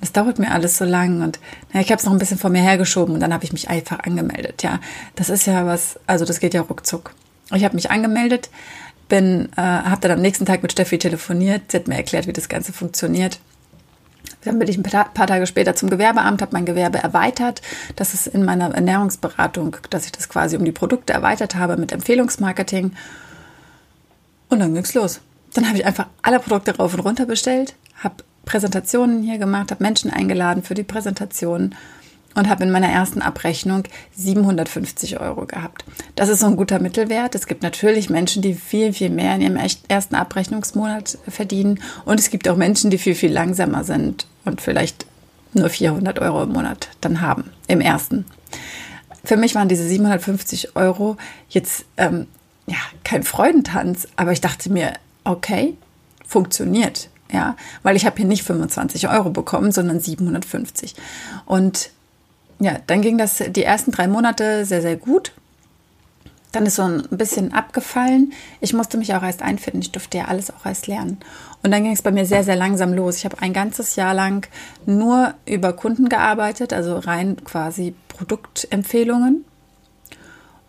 Das 0.00 0.12
dauert 0.12 0.38
mir 0.38 0.52
alles 0.52 0.78
so 0.78 0.84
lang 0.84 1.22
und 1.22 1.40
na, 1.72 1.80
ich 1.80 1.90
habe 1.90 1.98
es 1.98 2.04
noch 2.04 2.12
ein 2.12 2.18
bisschen 2.18 2.38
vor 2.38 2.50
mir 2.50 2.62
hergeschoben 2.62 3.14
und 3.14 3.20
dann 3.20 3.34
habe 3.34 3.44
ich 3.44 3.52
mich 3.52 3.68
einfach 3.68 4.00
angemeldet. 4.00 4.62
Ja, 4.62 4.80
das 5.16 5.28
ist 5.28 5.46
ja 5.46 5.66
was, 5.66 5.98
also 6.06 6.24
das 6.24 6.40
geht 6.40 6.54
ja 6.54 6.62
ruckzuck. 6.62 7.14
Ich 7.54 7.64
habe 7.64 7.74
mich 7.74 7.90
angemeldet, 7.90 8.50
bin, 9.08 9.48
äh, 9.56 9.60
habe 9.60 10.00
dann 10.02 10.12
am 10.12 10.20
nächsten 10.20 10.46
Tag 10.46 10.62
mit 10.62 10.72
Steffi 10.72 10.98
telefoniert. 10.98 11.70
Sie 11.70 11.78
hat 11.78 11.88
mir 11.88 11.96
erklärt, 11.96 12.26
wie 12.26 12.32
das 12.32 12.48
Ganze 12.48 12.72
funktioniert. 12.72 13.40
Dann 14.44 14.58
bin 14.58 14.68
ich 14.68 14.76
ein 14.76 14.82
paar, 14.82 15.26
Tage 15.26 15.46
später 15.46 15.74
zum 15.74 15.90
Gewerbeamt, 15.90 16.42
habe 16.42 16.52
mein 16.52 16.66
Gewerbe 16.66 16.98
erweitert. 16.98 17.60
Das 17.96 18.14
ist 18.14 18.26
in 18.26 18.44
meiner 18.44 18.72
Ernährungsberatung, 18.74 19.76
dass 19.90 20.06
ich 20.06 20.12
das 20.12 20.28
quasi 20.28 20.56
um 20.56 20.64
die 20.64 20.72
Produkte 20.72 21.12
erweitert 21.12 21.54
habe 21.54 21.76
mit 21.76 21.92
Empfehlungsmarketing. 21.92 22.92
Und 24.48 24.60
dann 24.60 24.74
ging's 24.74 24.94
los. 24.94 25.20
Dann 25.54 25.66
habe 25.66 25.78
ich 25.78 25.86
einfach 25.86 26.06
alle 26.22 26.40
Produkte 26.40 26.76
rauf 26.76 26.94
und 26.94 27.00
runter 27.00 27.26
bestellt, 27.26 27.74
habe 27.96 28.16
Präsentationen 28.44 29.22
hier 29.22 29.38
gemacht, 29.38 29.70
habe 29.70 29.82
Menschen 29.82 30.10
eingeladen 30.10 30.62
für 30.62 30.74
die 30.74 30.84
Präsentationen 30.84 31.74
und 32.38 32.48
habe 32.48 32.62
in 32.62 32.70
meiner 32.70 32.88
ersten 32.88 33.20
Abrechnung 33.20 33.82
750 34.14 35.18
Euro 35.18 35.44
gehabt. 35.44 35.84
Das 36.14 36.28
ist 36.28 36.38
so 36.38 36.46
ein 36.46 36.54
guter 36.54 36.78
Mittelwert. 36.78 37.34
Es 37.34 37.48
gibt 37.48 37.64
natürlich 37.64 38.10
Menschen, 38.10 38.42
die 38.42 38.54
viel, 38.54 38.92
viel 38.92 39.10
mehr 39.10 39.34
in 39.34 39.40
ihrem 39.40 39.58
ersten 39.88 40.14
Abrechnungsmonat 40.14 41.18
verdienen 41.26 41.80
und 42.04 42.20
es 42.20 42.30
gibt 42.30 42.48
auch 42.48 42.56
Menschen, 42.56 42.90
die 42.90 42.98
viel, 42.98 43.16
viel 43.16 43.32
langsamer 43.32 43.82
sind 43.82 44.26
und 44.44 44.60
vielleicht 44.60 45.04
nur 45.52 45.68
400 45.68 46.20
Euro 46.20 46.44
im 46.44 46.52
Monat 46.52 46.90
dann 47.00 47.20
haben, 47.22 47.50
im 47.66 47.80
ersten. 47.80 48.24
Für 49.24 49.36
mich 49.36 49.56
waren 49.56 49.68
diese 49.68 49.86
750 49.86 50.76
Euro 50.76 51.16
jetzt 51.48 51.86
ähm, 51.96 52.28
ja, 52.68 52.78
kein 53.02 53.24
Freudentanz, 53.24 54.06
aber 54.14 54.30
ich 54.30 54.40
dachte 54.40 54.70
mir, 54.70 54.92
okay, 55.24 55.74
funktioniert. 56.24 57.08
Ja, 57.32 57.56
weil 57.82 57.96
ich 57.96 58.06
habe 58.06 58.16
hier 58.16 58.26
nicht 58.26 58.44
25 58.44 59.08
Euro 59.08 59.28
bekommen, 59.28 59.70
sondern 59.72 60.00
750. 60.00 60.94
Und 61.44 61.90
ja, 62.60 62.78
dann 62.86 63.02
ging 63.02 63.18
das 63.18 63.42
die 63.48 63.64
ersten 63.64 63.92
drei 63.92 64.08
Monate 64.08 64.64
sehr, 64.64 64.82
sehr 64.82 64.96
gut. 64.96 65.32
Dann 66.52 66.64
ist 66.64 66.76
so 66.76 66.82
ein 66.82 67.02
bisschen 67.10 67.52
abgefallen. 67.52 68.32
Ich 68.60 68.72
musste 68.72 68.96
mich 68.96 69.14
auch 69.14 69.22
erst 69.22 69.42
einfinden. 69.42 69.80
Ich 69.80 69.92
durfte 69.92 70.18
ja 70.18 70.24
alles 70.24 70.50
auch 70.50 70.64
erst 70.64 70.86
lernen. 70.86 71.18
Und 71.62 71.70
dann 71.72 71.82
ging 71.82 71.92
es 71.92 72.02
bei 72.02 72.10
mir 72.10 72.24
sehr, 72.24 72.42
sehr 72.42 72.56
langsam 72.56 72.94
los. 72.94 73.18
Ich 73.18 73.24
habe 73.26 73.40
ein 73.40 73.52
ganzes 73.52 73.96
Jahr 73.96 74.14
lang 74.14 74.46
nur 74.86 75.34
über 75.44 75.74
Kunden 75.74 76.08
gearbeitet, 76.08 76.72
also 76.72 76.98
rein 76.98 77.36
quasi 77.44 77.94
Produktempfehlungen. 78.08 79.44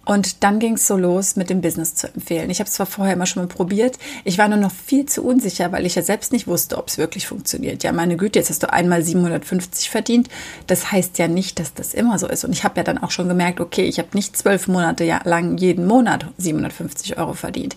Und 0.09 0.43
dann 0.43 0.57
ging 0.57 0.73
es 0.73 0.87
so 0.87 0.97
los 0.97 1.35
mit 1.35 1.51
dem 1.51 1.61
Business 1.61 1.93
zu 1.93 2.07
empfehlen. 2.11 2.49
Ich 2.49 2.59
habe 2.59 2.67
es 2.67 2.73
zwar 2.73 2.87
vorher 2.87 3.13
immer 3.13 3.27
schon 3.27 3.43
mal 3.43 3.47
probiert, 3.47 3.99
ich 4.23 4.39
war 4.39 4.47
nur 4.47 4.57
noch 4.57 4.71
viel 4.71 5.05
zu 5.05 5.23
unsicher, 5.23 5.71
weil 5.71 5.85
ich 5.85 5.93
ja 5.93 6.01
selbst 6.01 6.31
nicht 6.31 6.47
wusste, 6.47 6.79
ob 6.79 6.87
es 6.87 6.97
wirklich 6.97 7.27
funktioniert. 7.27 7.83
Ja, 7.83 7.91
meine 7.91 8.17
Güte, 8.17 8.39
jetzt 8.39 8.49
hast 8.49 8.63
du 8.63 8.73
einmal 8.73 9.03
750 9.03 9.91
verdient. 9.91 10.27
Das 10.65 10.91
heißt 10.91 11.19
ja 11.19 11.27
nicht, 11.27 11.59
dass 11.59 11.75
das 11.75 11.93
immer 11.93 12.17
so 12.17 12.27
ist. 12.27 12.43
Und 12.43 12.53
ich 12.53 12.63
habe 12.63 12.77
ja 12.77 12.83
dann 12.83 12.97
auch 12.97 13.11
schon 13.11 13.27
gemerkt, 13.27 13.59
okay, 13.59 13.83
ich 13.83 13.99
habe 13.99 14.07
nicht 14.13 14.35
zwölf 14.35 14.67
Monate 14.67 15.05
lang 15.25 15.59
jeden 15.59 15.85
Monat 15.85 16.25
750 16.39 17.19
Euro 17.19 17.33
verdient. 17.33 17.75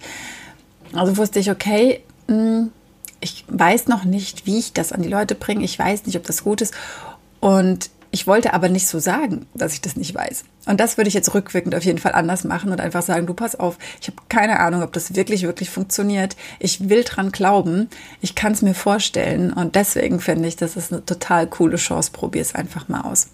Also 0.95 1.19
wusste 1.19 1.39
ich, 1.39 1.51
okay, 1.51 2.01
hm, 2.29 2.73
ich 3.21 3.45
weiß 3.49 3.89
noch 3.89 4.05
nicht, 4.05 4.47
wie 4.47 4.59
ich 4.59 4.73
das 4.73 4.93
an 4.93 5.03
die 5.03 5.11
Leute 5.11 5.35
bringe. 5.35 5.67
Ich 5.67 5.79
weiß 5.79 6.07
nicht, 6.07 6.17
ob 6.17 6.25
das 6.25 6.45
gut 6.45 6.63
ist. 6.63 6.73
Und 7.41 7.91
ich 8.11 8.27
wollte 8.27 8.55
aber 8.55 8.71
nicht 8.71 8.87
so 8.87 9.01
sagen, 9.01 9.45
dass 9.53 9.75
ich 9.75 9.83
das 9.83 9.97
nicht 9.97 10.15
weiß. 10.15 10.45
Und 10.67 10.79
das 10.79 10.97
würde 10.97 11.09
ich 11.09 11.15
jetzt 11.15 11.35
rückwirkend 11.35 11.75
auf 11.75 11.85
jeden 11.85 11.99
Fall 11.99 12.13
anders 12.13 12.45
machen 12.45 12.71
und 12.71 12.81
einfach 12.81 13.03
sagen, 13.03 13.27
du 13.27 13.35
pass 13.35 13.59
auf, 13.59 13.79
ich 14.01 14.07
habe 14.07 14.17
keine 14.29 14.61
Ahnung, 14.61 14.83
ob 14.83 14.93
das 14.93 15.17
wirklich, 15.17 15.43
wirklich 15.43 15.71
funktioniert. 15.71 16.37
Ich 16.61 16.89
will 16.89 17.03
dran 17.03 17.33
glauben, 17.33 17.89
ich 18.21 18.35
kann 18.35 18.53
es 18.53 18.63
mir 18.63 18.75
vorstellen 18.75 19.53
und 19.53 19.75
deswegen 19.75 20.21
finde 20.21 20.49
ich, 20.49 20.57
das 20.57 20.77
ist 20.77 20.93
eine 20.93 21.05
total 21.05 21.49
coole 21.49 21.77
Chance. 21.77 22.13
Probier 22.13 22.43
es 22.43 22.55
einfach 22.55 22.89
mal 22.89 23.01
aus. 23.01 23.29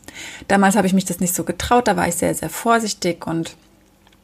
Damals 0.49 0.77
habe 0.77 0.87
ich 0.87 0.95
mich 0.95 1.05
das 1.05 1.21
nicht 1.21 1.35
so 1.35 1.45
getraut, 1.45 1.87
da 1.87 1.97
war 1.97 2.09
ich 2.09 2.15
sehr, 2.15 2.35
sehr 2.35 2.51
vorsichtig 2.51 3.27
und 3.27 3.57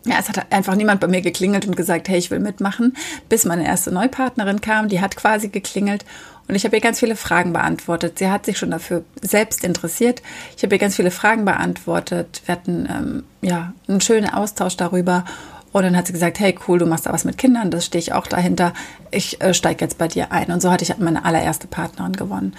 ja, 0.06 0.16
es 0.18 0.28
hat 0.28 0.52
einfach 0.52 0.74
niemand 0.74 1.00
bei 1.00 1.06
mir 1.06 1.22
geklingelt 1.22 1.66
und 1.66 1.76
gesagt, 1.76 2.08
hey, 2.08 2.18
ich 2.18 2.30
will 2.30 2.38
mitmachen, 2.38 2.94
bis 3.28 3.46
meine 3.46 3.66
erste 3.66 3.90
Neupartnerin 3.90 4.60
kam, 4.60 4.88
die 4.88 5.00
hat 5.00 5.16
quasi 5.16 5.48
geklingelt 5.48 6.04
Und 6.46 6.54
ich 6.54 6.64
habe 6.64 6.76
ihr 6.76 6.82
ganz 6.82 7.00
viele 7.00 7.16
Fragen 7.16 7.52
beantwortet. 7.52 8.18
Sie 8.18 8.28
hat 8.28 8.44
sich 8.44 8.58
schon 8.58 8.70
dafür 8.70 9.04
selbst 9.22 9.64
interessiert. 9.64 10.22
Ich 10.56 10.62
habe 10.62 10.74
ihr 10.74 10.78
ganz 10.78 10.96
viele 10.96 11.10
Fragen 11.10 11.44
beantwortet. 11.44 12.42
Wir 12.44 12.54
hatten 12.54 12.88
ähm, 12.90 13.24
ja 13.40 13.72
einen 13.88 14.00
schönen 14.00 14.28
Austausch 14.28 14.76
darüber. 14.76 15.24
Und 15.72 15.82
dann 15.82 15.96
hat 15.96 16.06
sie 16.06 16.12
gesagt, 16.12 16.38
hey 16.38 16.56
cool, 16.68 16.78
du 16.78 16.86
machst 16.86 17.06
da 17.06 17.12
was 17.12 17.24
mit 17.24 17.36
Kindern, 17.36 17.72
das 17.72 17.86
stehe 17.86 17.98
ich 17.98 18.12
auch 18.12 18.28
dahinter. 18.28 18.72
Ich 19.10 19.40
äh, 19.40 19.54
steige 19.54 19.84
jetzt 19.84 19.98
bei 19.98 20.06
dir 20.06 20.30
ein. 20.30 20.52
Und 20.52 20.62
so 20.62 20.70
hatte 20.70 20.84
ich 20.84 20.96
meine 20.98 21.24
allererste 21.24 21.66
Partnerin 21.66 22.12
gewonnen. 22.12 22.54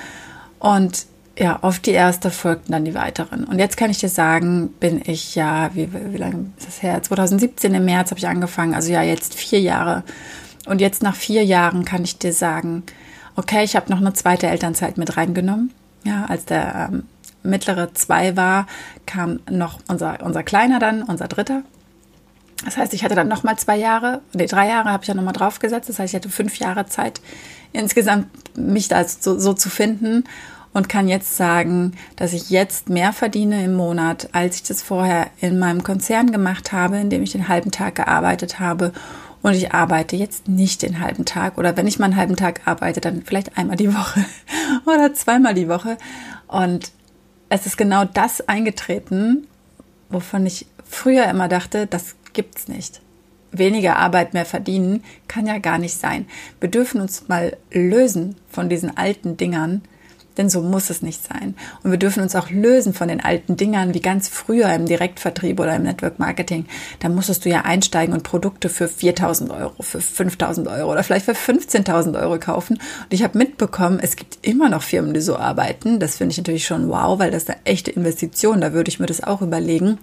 Und 0.59 1.05
ja, 1.37 1.59
auf 1.61 1.79
die 1.79 1.91
erste 1.91 2.31
folgten 2.31 2.71
dann 2.71 2.85
die 2.85 2.93
weiteren. 2.93 3.43
Und 3.43 3.59
jetzt 3.59 3.77
kann 3.77 3.89
ich 3.89 3.99
dir 3.99 4.09
sagen, 4.09 4.69
bin 4.79 5.01
ich 5.05 5.35
ja, 5.35 5.69
wie, 5.73 5.89
wie 5.93 6.17
lange 6.17 6.51
ist 6.57 6.67
das 6.67 6.83
her? 6.83 7.01
2017 7.01 7.73
im 7.73 7.85
März 7.85 8.11
habe 8.11 8.19
ich 8.19 8.27
angefangen, 8.27 8.73
also 8.73 8.91
ja, 8.91 9.01
jetzt 9.01 9.33
vier 9.33 9.59
Jahre. 9.59 10.03
Und 10.65 10.81
jetzt 10.81 11.03
nach 11.03 11.15
vier 11.15 11.43
Jahren 11.43 11.85
kann 11.85 12.03
ich 12.03 12.17
dir 12.17 12.33
sagen, 12.33 12.83
okay, 13.35 13.63
ich 13.63 13.75
habe 13.75 13.91
noch 13.91 13.99
eine 13.99 14.13
zweite 14.13 14.47
Elternzeit 14.47 14.97
mit 14.97 15.17
reingenommen. 15.17 15.71
Ja, 16.03 16.25
als 16.25 16.45
der 16.45 16.89
ähm, 16.91 17.03
mittlere 17.43 17.93
zwei 17.93 18.35
war, 18.35 18.67
kam 19.05 19.39
noch 19.49 19.79
unser, 19.87 20.23
unser 20.23 20.43
Kleiner 20.43 20.79
dann, 20.79 21.03
unser 21.03 21.27
dritter. 21.27 21.63
Das 22.63 22.77
heißt, 22.77 22.93
ich 22.93 23.03
hatte 23.03 23.15
dann 23.15 23.27
nochmal 23.27 23.57
zwei 23.57 23.75
Jahre, 23.75 24.21
nee, 24.33 24.45
drei 24.45 24.69
Jahre 24.69 24.91
habe 24.91 25.03
ich 25.03 25.07
ja 25.07 25.13
nochmal 25.13 25.33
draufgesetzt. 25.33 25.89
Das 25.89 25.99
heißt, 25.99 26.13
ich 26.13 26.15
hatte 26.15 26.29
fünf 26.29 26.57
Jahre 26.57 26.85
Zeit, 26.85 27.21
insgesamt 27.73 28.27
mich 28.57 28.87
da 28.87 29.03
so, 29.03 29.37
so 29.37 29.53
zu 29.53 29.69
finden 29.69 30.23
und 30.73 30.89
kann 30.89 31.07
jetzt 31.07 31.37
sagen, 31.37 31.93
dass 32.15 32.33
ich 32.33 32.49
jetzt 32.49 32.89
mehr 32.89 33.13
verdiene 33.13 33.63
im 33.63 33.75
Monat, 33.75 34.29
als 34.33 34.57
ich 34.57 34.63
das 34.63 34.81
vorher 34.81 35.27
in 35.39 35.57
meinem 35.57 35.83
Konzern 35.83 36.31
gemacht 36.31 36.71
habe, 36.71 36.97
in 36.97 37.09
dem 37.09 37.23
ich 37.23 37.31
den 37.31 37.47
halben 37.47 37.71
Tag 37.71 37.95
gearbeitet 37.95 38.59
habe. 38.59 38.91
Und 39.45 39.53
ich 39.53 39.73
arbeite 39.73 40.15
jetzt 40.15 40.47
nicht 40.47 40.81
den 40.81 41.01
halben 41.01 41.23
Tag 41.23 41.59
oder 41.59 41.77
wenn 41.77 41.85
ich 41.85 41.99
mal 41.99 42.05
einen 42.05 42.15
halben 42.15 42.35
Tag 42.35 42.61
arbeite, 42.65 42.99
dann 42.99 43.21
vielleicht 43.21 43.59
einmal 43.59 43.77
die 43.77 43.93
Woche 43.93 44.25
oder 44.87 45.13
zweimal 45.13 45.53
die 45.53 45.69
Woche. 45.69 45.99
Und 46.47 46.91
es 47.47 47.67
ist 47.67 47.77
genau 47.77 48.05
das 48.05 48.49
eingetreten, 48.49 49.45
wovon 50.09 50.47
ich 50.47 50.65
früher 50.83 51.25
immer 51.25 51.47
dachte, 51.47 51.85
das 51.85 52.15
gibt's 52.33 52.67
nicht 52.67 53.01
weniger 53.51 53.97
Arbeit 53.97 54.33
mehr 54.33 54.45
verdienen, 54.45 55.03
kann 55.27 55.45
ja 55.45 55.59
gar 55.59 55.77
nicht 55.77 55.93
sein. 55.93 56.25
Wir 56.59 56.69
dürfen 56.71 56.99
uns 56.99 57.27
mal 57.27 57.55
lösen 57.71 58.37
von 58.49 58.67
diesen 58.67 58.97
alten 58.97 59.37
Dingern, 59.37 59.83
denn 60.37 60.49
so 60.49 60.61
muss 60.61 60.89
es 60.89 61.01
nicht 61.01 61.21
sein. 61.23 61.55
Und 61.83 61.91
wir 61.91 61.97
dürfen 61.97 62.21
uns 62.21 62.35
auch 62.35 62.49
lösen 62.49 62.93
von 62.93 63.07
den 63.07 63.21
alten 63.21 63.57
Dingern, 63.57 63.93
wie 63.93 64.01
ganz 64.01 64.27
früher 64.27 64.73
im 64.73 64.85
Direktvertrieb 64.85 65.59
oder 65.59 65.75
im 65.75 65.83
Network 65.83 66.19
Marketing. 66.19 66.65
Da 66.99 67.09
musstest 67.09 67.45
du 67.45 67.49
ja 67.49 67.61
einsteigen 67.61 68.13
und 68.13 68.23
Produkte 68.23 68.69
für 68.69 68.87
4000 68.87 69.51
Euro, 69.51 69.81
für 69.81 70.01
5000 70.01 70.67
Euro 70.67 70.91
oder 70.91 71.03
vielleicht 71.03 71.25
für 71.25 71.33
15.000 71.33 72.19
Euro 72.19 72.39
kaufen. 72.39 72.73
Und 72.77 73.13
ich 73.13 73.23
habe 73.23 73.37
mitbekommen, 73.37 73.99
es 74.01 74.15
gibt 74.15 74.39
immer 74.41 74.69
noch 74.69 74.83
Firmen, 74.83 75.13
die 75.13 75.21
so 75.21 75.37
arbeiten. 75.37 75.99
Das 75.99 76.17
finde 76.17 76.33
ich 76.33 76.37
natürlich 76.37 76.65
schon 76.65 76.89
wow, 76.89 77.19
weil 77.19 77.31
das 77.31 77.43
ist 77.43 77.49
eine 77.49 77.65
echte 77.65 77.91
Investition. 77.91 78.61
Da 78.61 78.73
würde 78.73 78.89
ich 78.89 78.99
mir 78.99 79.05
das 79.05 79.23
auch 79.23 79.41
überlegen. 79.41 79.97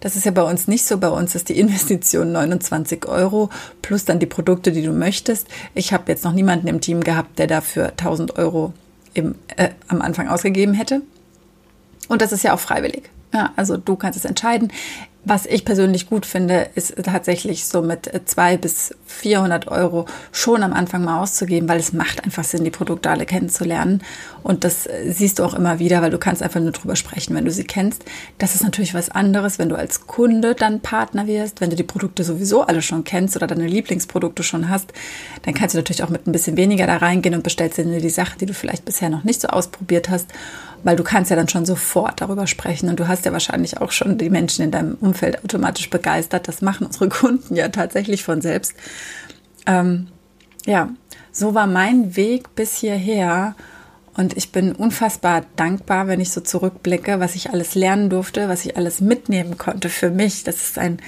Das 0.00 0.16
ist 0.16 0.26
ja 0.26 0.30
bei 0.30 0.42
uns 0.42 0.68
nicht 0.68 0.84
so. 0.84 0.98
Bei 0.98 1.08
uns 1.08 1.34
ist 1.34 1.48
die 1.48 1.58
Investition 1.58 2.32
29 2.32 3.06
Euro 3.06 3.50
plus 3.82 4.04
dann 4.04 4.18
die 4.18 4.26
Produkte, 4.26 4.72
die 4.72 4.82
du 4.82 4.92
möchtest. 4.92 5.48
Ich 5.74 5.92
habe 5.92 6.10
jetzt 6.12 6.24
noch 6.24 6.32
niemanden 6.32 6.68
im 6.68 6.80
Team 6.80 7.02
gehabt, 7.02 7.38
der 7.38 7.46
dafür 7.46 7.88
1000 7.88 8.36
Euro 8.36 8.72
eben 9.16 9.36
äh, 9.56 9.70
am 9.88 10.02
Anfang 10.02 10.28
ausgegeben 10.28 10.74
hätte. 10.74 11.02
Und 12.08 12.22
das 12.22 12.32
ist 12.32 12.44
ja 12.44 12.54
auch 12.54 12.60
freiwillig. 12.60 13.10
Ja, 13.34 13.52
also 13.56 13.76
du 13.76 13.96
kannst 13.96 14.18
es 14.18 14.24
entscheiden. 14.24 14.72
Was 15.28 15.44
ich 15.44 15.64
persönlich 15.64 16.08
gut 16.08 16.24
finde, 16.24 16.70
ist 16.76 16.94
tatsächlich 17.02 17.66
so 17.66 17.82
mit 17.82 18.08
200 18.26 18.60
bis 18.60 18.94
400 19.06 19.66
Euro 19.66 20.06
schon 20.30 20.62
am 20.62 20.72
Anfang 20.72 21.02
mal 21.02 21.20
auszugeben, 21.20 21.68
weil 21.68 21.80
es 21.80 21.92
macht 21.92 22.22
einfach 22.22 22.44
Sinn, 22.44 22.62
die 22.62 22.70
Produkte 22.70 23.10
alle 23.10 23.26
kennenzulernen. 23.26 24.04
Und 24.44 24.62
das 24.62 24.88
siehst 25.08 25.40
du 25.40 25.44
auch 25.44 25.54
immer 25.54 25.80
wieder, 25.80 26.00
weil 26.00 26.12
du 26.12 26.18
kannst 26.18 26.44
einfach 26.44 26.60
nur 26.60 26.70
drüber 26.70 26.94
sprechen, 26.94 27.34
wenn 27.34 27.44
du 27.44 27.50
sie 27.50 27.64
kennst. 27.64 28.04
Das 28.38 28.54
ist 28.54 28.62
natürlich 28.62 28.94
was 28.94 29.10
anderes, 29.10 29.58
wenn 29.58 29.68
du 29.68 29.74
als 29.74 30.06
Kunde 30.06 30.54
dann 30.54 30.78
Partner 30.78 31.26
wirst, 31.26 31.60
wenn 31.60 31.70
du 31.70 31.76
die 31.76 31.82
Produkte 31.82 32.22
sowieso 32.22 32.62
alle 32.62 32.80
schon 32.80 33.02
kennst 33.02 33.34
oder 33.34 33.48
deine 33.48 33.66
Lieblingsprodukte 33.66 34.44
schon 34.44 34.68
hast, 34.68 34.92
dann 35.42 35.54
kannst 35.54 35.74
du 35.74 35.78
natürlich 35.80 36.04
auch 36.04 36.08
mit 36.08 36.28
ein 36.28 36.32
bisschen 36.32 36.56
weniger 36.56 36.86
da 36.86 36.98
reingehen 36.98 37.34
und 37.34 37.42
bestellst 37.42 37.78
dir 37.78 38.00
die 38.00 38.10
Sache, 38.10 38.38
die 38.38 38.46
du 38.46 38.54
vielleicht 38.54 38.84
bisher 38.84 39.10
noch 39.10 39.24
nicht 39.24 39.40
so 39.40 39.48
ausprobiert 39.48 40.08
hast 40.08 40.28
weil 40.86 40.96
du 40.96 41.02
kannst 41.02 41.30
ja 41.30 41.36
dann 41.36 41.48
schon 41.48 41.66
sofort 41.66 42.20
darüber 42.20 42.46
sprechen 42.46 42.88
und 42.88 43.00
du 43.00 43.08
hast 43.08 43.24
ja 43.24 43.32
wahrscheinlich 43.32 43.80
auch 43.80 43.90
schon 43.90 44.18
die 44.18 44.30
Menschen 44.30 44.64
in 44.64 44.70
deinem 44.70 44.94
Umfeld 45.00 45.15
automatisch 45.22 45.90
begeistert. 45.90 46.48
Das 46.48 46.62
machen 46.62 46.86
unsere 46.86 47.08
Kunden 47.10 47.56
ja 47.56 47.68
tatsächlich 47.68 48.24
von 48.24 48.40
selbst. 48.40 48.74
Ähm, 49.66 50.08
ja, 50.64 50.90
so 51.32 51.54
war 51.54 51.66
mein 51.66 52.16
Weg 52.16 52.54
bis 52.54 52.76
hierher 52.76 53.54
und 54.16 54.36
ich 54.36 54.50
bin 54.50 54.72
unfassbar 54.72 55.44
dankbar, 55.56 56.08
wenn 56.08 56.20
ich 56.20 56.32
so 56.32 56.40
zurückblicke, 56.40 57.20
was 57.20 57.34
ich 57.34 57.50
alles 57.50 57.74
lernen 57.74 58.08
durfte, 58.08 58.48
was 58.48 58.64
ich 58.64 58.76
alles 58.76 59.02
mitnehmen 59.02 59.58
konnte 59.58 59.90
für 59.90 60.10
mich. 60.10 60.42
Das 60.42 60.56
ist 60.56 60.78
ein 60.78 60.98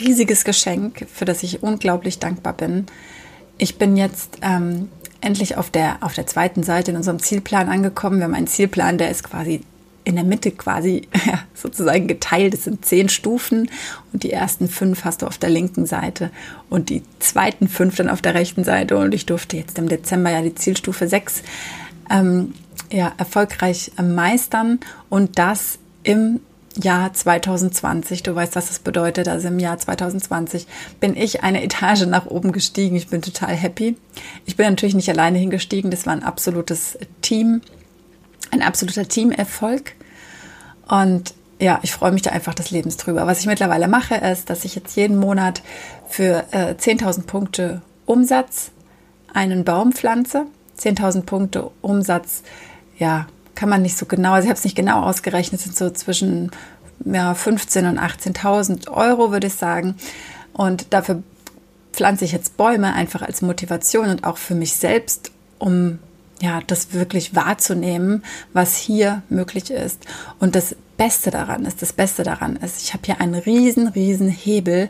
riesiges 0.00 0.44
Geschenk, 0.44 1.06
für 1.12 1.24
das 1.24 1.44
ich 1.44 1.62
unglaublich 1.62 2.18
dankbar 2.18 2.54
bin. 2.54 2.86
Ich 3.58 3.78
bin 3.78 3.96
jetzt 3.96 4.38
ähm, 4.42 4.88
endlich 5.20 5.56
auf 5.56 5.70
der, 5.70 5.98
auf 6.00 6.14
der 6.14 6.26
zweiten 6.26 6.64
Seite 6.64 6.90
in 6.90 6.96
unserem 6.96 7.20
Zielplan 7.20 7.68
angekommen. 7.68 8.18
Wir 8.18 8.24
haben 8.24 8.34
einen 8.34 8.48
Zielplan, 8.48 8.98
der 8.98 9.10
ist 9.10 9.22
quasi 9.22 9.62
in 10.08 10.14
der 10.16 10.24
Mitte 10.24 10.50
quasi 10.50 11.02
ja, 11.26 11.40
sozusagen 11.54 12.08
geteilt. 12.08 12.54
Es 12.54 12.64
sind 12.64 12.84
zehn 12.84 13.10
Stufen 13.10 13.70
und 14.12 14.22
die 14.22 14.32
ersten 14.32 14.66
fünf 14.68 15.04
hast 15.04 15.20
du 15.20 15.26
auf 15.26 15.36
der 15.36 15.50
linken 15.50 15.84
Seite 15.84 16.30
und 16.70 16.88
die 16.88 17.02
zweiten 17.18 17.68
fünf 17.68 17.96
dann 17.96 18.08
auf 18.08 18.22
der 18.22 18.34
rechten 18.34 18.64
Seite. 18.64 18.96
Und 18.96 19.14
ich 19.14 19.26
durfte 19.26 19.58
jetzt 19.58 19.78
im 19.78 19.88
Dezember 19.88 20.30
ja 20.30 20.40
die 20.40 20.54
Zielstufe 20.54 21.08
sechs 21.08 21.42
ähm, 22.10 22.54
ja, 22.90 23.12
erfolgreich 23.18 23.92
meistern 24.02 24.80
und 25.10 25.38
das 25.38 25.78
im 26.04 26.40
Jahr 26.82 27.12
2020. 27.12 28.22
Du 28.22 28.34
weißt, 28.34 28.56
was 28.56 28.68
das 28.68 28.78
bedeutet. 28.78 29.28
Also 29.28 29.48
im 29.48 29.58
Jahr 29.58 29.76
2020 29.76 30.66
bin 31.00 31.16
ich 31.16 31.42
eine 31.42 31.62
Etage 31.62 32.06
nach 32.06 32.24
oben 32.24 32.52
gestiegen. 32.52 32.96
Ich 32.96 33.08
bin 33.08 33.20
total 33.20 33.54
happy. 33.54 33.98
Ich 34.46 34.56
bin 34.56 34.70
natürlich 34.70 34.94
nicht 34.94 35.10
alleine 35.10 35.36
hingestiegen. 35.36 35.90
Das 35.90 36.06
war 36.06 36.14
ein 36.14 36.22
absolutes 36.22 36.96
Team, 37.20 37.60
ein 38.50 38.62
absoluter 38.62 39.06
Teamerfolg. 39.06 39.92
Und 40.88 41.34
ja, 41.60 41.80
ich 41.82 41.92
freue 41.92 42.12
mich 42.12 42.22
da 42.22 42.30
einfach 42.30 42.54
des 42.54 42.70
Lebens 42.70 42.96
drüber. 42.96 43.26
Was 43.26 43.40
ich 43.40 43.46
mittlerweile 43.46 43.88
mache, 43.88 44.14
ist, 44.14 44.48
dass 44.48 44.64
ich 44.64 44.74
jetzt 44.74 44.96
jeden 44.96 45.18
Monat 45.18 45.62
für 46.08 46.44
äh, 46.52 46.74
10.000 46.74 47.26
Punkte 47.26 47.82
Umsatz 48.06 48.70
einen 49.32 49.64
Baum 49.64 49.92
pflanze. 49.92 50.46
10.000 50.78 51.22
Punkte 51.22 51.70
Umsatz, 51.80 52.42
ja, 52.98 53.26
kann 53.56 53.68
man 53.68 53.82
nicht 53.82 53.98
so 53.98 54.06
genau, 54.06 54.34
also 54.34 54.44
ich 54.44 54.50
habe 54.50 54.58
es 54.58 54.64
nicht 54.64 54.76
genau 54.76 55.02
ausgerechnet, 55.02 55.60
sind 55.60 55.76
so 55.76 55.90
zwischen 55.90 56.52
ja, 57.04 57.32
15.000 57.32 57.88
und 57.88 57.98
18.000 57.98 58.88
Euro, 58.88 59.32
würde 59.32 59.48
ich 59.48 59.54
sagen. 59.54 59.96
Und 60.52 60.92
dafür 60.92 61.22
pflanze 61.92 62.24
ich 62.24 62.32
jetzt 62.32 62.56
Bäume 62.56 62.94
einfach 62.94 63.22
als 63.22 63.42
Motivation 63.42 64.08
und 64.08 64.24
auch 64.24 64.36
für 64.38 64.54
mich 64.54 64.74
selbst, 64.74 65.32
um 65.58 65.98
ja, 66.40 66.60
das 66.66 66.92
wirklich 66.92 67.34
wahrzunehmen, 67.34 68.24
was 68.52 68.76
hier 68.76 69.22
möglich 69.28 69.70
ist. 69.70 70.04
Und 70.38 70.54
das 70.54 70.76
Beste 70.96 71.30
daran 71.30 71.64
ist, 71.64 71.82
das 71.82 71.92
Beste 71.92 72.22
daran 72.22 72.56
ist, 72.56 72.82
ich 72.82 72.92
habe 72.92 73.02
hier 73.06 73.20
einen 73.20 73.34
riesen, 73.34 73.88
riesen 73.88 74.28
Hebel, 74.28 74.88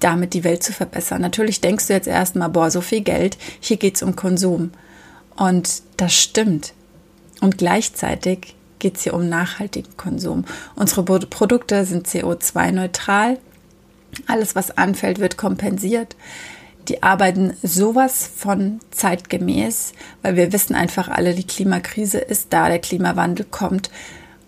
damit 0.00 0.34
die 0.34 0.44
Welt 0.44 0.62
zu 0.62 0.72
verbessern. 0.72 1.20
Natürlich 1.20 1.60
denkst 1.60 1.86
du 1.86 1.92
jetzt 1.92 2.08
erstmal, 2.08 2.48
boah, 2.48 2.70
so 2.70 2.80
viel 2.80 3.02
Geld, 3.02 3.36
hier 3.60 3.76
geht 3.76 3.96
es 3.96 4.02
um 4.02 4.16
Konsum. 4.16 4.72
Und 5.36 5.82
das 5.96 6.14
stimmt. 6.14 6.72
Und 7.40 7.58
gleichzeitig 7.58 8.54
geht 8.78 8.96
es 8.96 9.02
hier 9.04 9.14
um 9.14 9.28
nachhaltigen 9.28 9.96
Konsum. 9.96 10.44
Unsere 10.74 11.02
Produkte 11.02 11.84
sind 11.84 12.08
CO2-neutral. 12.08 13.38
Alles, 14.26 14.56
was 14.56 14.76
anfällt, 14.76 15.20
wird 15.20 15.36
kompensiert. 15.36 16.16
Die 16.88 17.02
arbeiten 17.02 17.54
sowas 17.62 18.28
von 18.34 18.80
zeitgemäß, 18.90 19.92
weil 20.22 20.36
wir 20.36 20.52
wissen 20.52 20.74
einfach 20.74 21.08
alle, 21.08 21.34
die 21.34 21.46
Klimakrise 21.46 22.18
ist 22.18 22.48
da, 22.50 22.68
der 22.68 22.78
Klimawandel 22.78 23.46
kommt. 23.48 23.90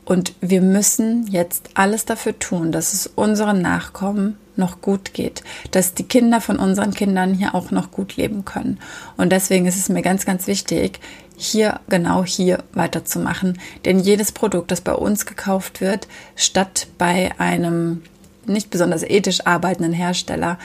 Und 0.05 0.35
wir 0.41 0.63
müssen 0.63 1.29
jetzt 1.29 1.71
alles 1.75 2.05
dafür 2.05 2.39
tun, 2.39 2.73
dass 2.73 2.93
es 2.93 3.07
unseren 3.07 3.63
Nachkommen 3.63 4.37
noch 4.57 4.81
gut 4.81 5.15
geht, 5.15 5.43
dass 5.71 5.95
die 5.95 6.03
Kinder 6.03 6.41
von 6.41 6.59
unseren 6.59 6.93
Kindern 6.93 7.35
hier 7.35 7.55
auch 7.55 7.71
noch 7.71 7.91
gut 7.91 8.17
leben 8.17 8.45
können. 8.45 8.79
Und 9.17 9.31
deswegen 9.31 9.67
ist 9.67 9.77
es 9.77 9.89
mir 9.89 10.03
ganz, 10.03 10.27
ganz 10.27 10.47
wichtig, 10.47 11.01
hier, 11.37 11.81
genau 11.89 12.25
hier 12.25 12.63
weiterzumachen. 12.73 13.59
Denn 13.85 13.99
jedes 13.99 14.33
Produkt, 14.33 14.71
das 14.71 14.81
bei 14.81 14.93
uns 14.93 15.27
gekauft 15.27 15.81
wird, 15.81 16.07
statt 16.37 16.87
bei 16.99 17.33
einem 17.39 18.03
nicht 18.47 18.71
besonders 18.71 19.03
ethisch 19.03 19.47
arbeitenden 19.47 19.93
Hersteller, 19.93 20.59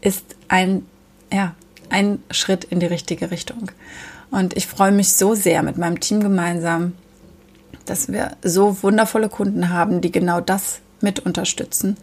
ist 0.00 0.24
ein, 0.48 0.86
ja, 1.32 1.54
ein 1.88 2.22
Schritt 2.30 2.64
in 2.64 2.80
die 2.80 2.86
richtige 2.86 3.30
Richtung. 3.30 3.70
Und 4.30 4.56
ich 4.56 4.66
freue 4.66 4.92
mich 4.92 5.12
so 5.12 5.34
sehr 5.34 5.62
mit 5.62 5.78
meinem 5.78 6.00
Team 6.00 6.20
gemeinsam, 6.20 6.94
dass 7.84 8.10
wir 8.10 8.36
so 8.42 8.82
wundervolle 8.82 9.28
Kunden 9.28 9.68
haben, 9.70 10.00
die 10.00 10.10
genau 10.10 10.40
das 10.40 10.80
mit 11.00 11.20
unterstützen. 11.20 11.96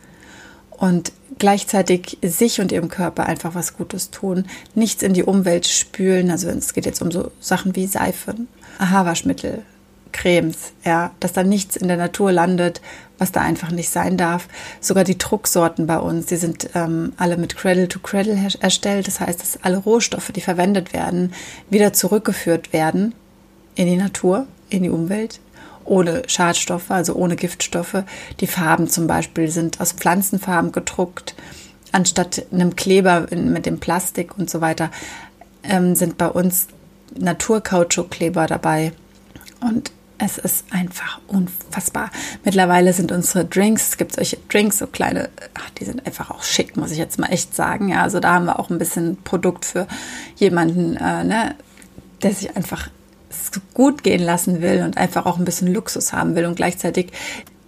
und 0.84 1.13
gleichzeitig 1.39 2.18
sich 2.22 2.60
und 2.60 2.72
ihrem 2.72 2.89
Körper 2.89 3.25
einfach 3.25 3.56
was 3.56 3.77
Gutes 3.77 4.12
tun, 4.12 4.46
nichts 4.75 5.01
in 5.01 5.13
die 5.13 5.24
Umwelt 5.24 5.65
spülen. 5.65 6.30
Also 6.30 6.50
es 6.50 6.74
geht 6.74 6.86
jetzt 6.86 7.01
um 7.01 7.12
so 7.12 7.32
Sachen 7.39 7.75
wie 7.75 7.88
Seifen, 7.88 8.48
Haarwaschmittel, 8.80 9.63
Cremes, 10.13 10.72
ja, 10.86 11.12
dass 11.20 11.34
da 11.34 11.43
nichts 11.43 11.75
in 11.75 11.89
der 11.89 11.98
Natur 11.98 12.32
landet, 12.32 12.82
was 13.17 13.32
da 13.32 13.41
einfach 13.41 13.72
nicht 13.72 13.89
sein 13.89 14.17
darf. 14.17 14.48
Sogar 14.79 15.03
die 15.03 15.17
Drucksorten 15.17 15.88
bei 15.88 15.98
uns, 15.98 16.27
die 16.27 16.38
sind 16.38 16.70
ähm, 16.75 17.13
alle 17.17 17.38
mit 17.38 17.58
Cradle 17.58 17.88
to 17.88 18.00
Cradle 18.00 18.38
erstellt. 18.60 19.08
Das 19.08 19.20
heißt, 19.20 19.41
dass 19.41 19.63
alle 19.63 19.77
Rohstoffe, 19.77 20.32
die 20.32 20.41
verwendet 20.41 20.93
werden, 20.93 21.34
wieder 21.70 21.93
zurückgeführt 21.93 22.74
werden 22.74 23.13
in 23.75 23.88
die 23.88 23.98
Natur, 23.98 24.48
in 24.70 24.84
die 24.84 24.89
Umwelt, 24.89 25.39
ohne 25.86 26.24
Schadstoffe, 26.27 26.91
also 26.91 27.15
ohne 27.15 27.36
Giftstoffe. 27.36 28.03
Die 28.39 28.48
Farben 28.48 28.88
zum 28.88 29.08
Beispiel 29.08 29.50
sind 29.50 29.82
aus 29.82 29.93
Pflanzenfarben 29.93 30.72
gedruckt, 30.72 31.36
anstatt 31.91 32.46
einem 32.51 32.75
Kleber 32.75 33.27
mit 33.32 33.65
dem 33.65 33.79
Plastik 33.79 34.38
und 34.38 34.50
so 34.50 34.62
weiter, 34.62 34.91
ähm, 35.63 35.96
sind 35.96 36.17
bei 36.17 36.27
uns 36.27 36.67
Naturkautschukkleber 37.17 38.48
dabei. 38.48 38.93
Und 39.62 39.91
es 40.24 40.38
ist 40.38 40.65
einfach 40.72 41.20
unfassbar. 41.27 42.10
Mittlerweile 42.46 42.94
sind 42.94 43.12
unsere 43.12 43.46
Drinks, 43.46 43.89
es 43.89 43.98
gibt 43.98 44.13
solche 44.13 44.38
Drinks, 44.50 44.77
so 44.77 44.88
kleine, 44.88 45.30
ach, 45.53 45.70
die 45.72 45.86
sind 45.86 46.06
einfach 46.06 46.32
auch 46.32 46.44
schick, 46.44 46.77
muss 46.77 46.92
ich 46.92 46.98
jetzt 46.98 47.20
mal 47.20 47.27
echt 47.27 47.56
sagen. 47.56 47.89
Ja, 47.89 48.03
also 48.03 48.20
da 48.20 48.34
haben 48.34 48.46
wir 48.46 48.60
auch 48.60 48.70
ein 48.70 48.77
bisschen 48.77 49.18
Produkt 49.24 49.65
für 49.65 49.88
jemanden, 50.38 50.96
äh, 50.96 51.24
ne, 51.24 51.56
der 52.22 52.34
sich 52.34 52.56
einfach 52.56 52.89
gut 53.74 54.03
gehen 54.03 54.22
lassen 54.22 54.62
will 54.62 54.84
und 54.84 54.98
einfach 54.98 55.25
auch 55.25 55.38
ein 55.38 55.46
bisschen 55.46 55.74
Luxus 55.74 56.13
haben 56.13 56.36
will 56.36 56.46
und 56.46 56.56
gleichzeitig 56.56 57.12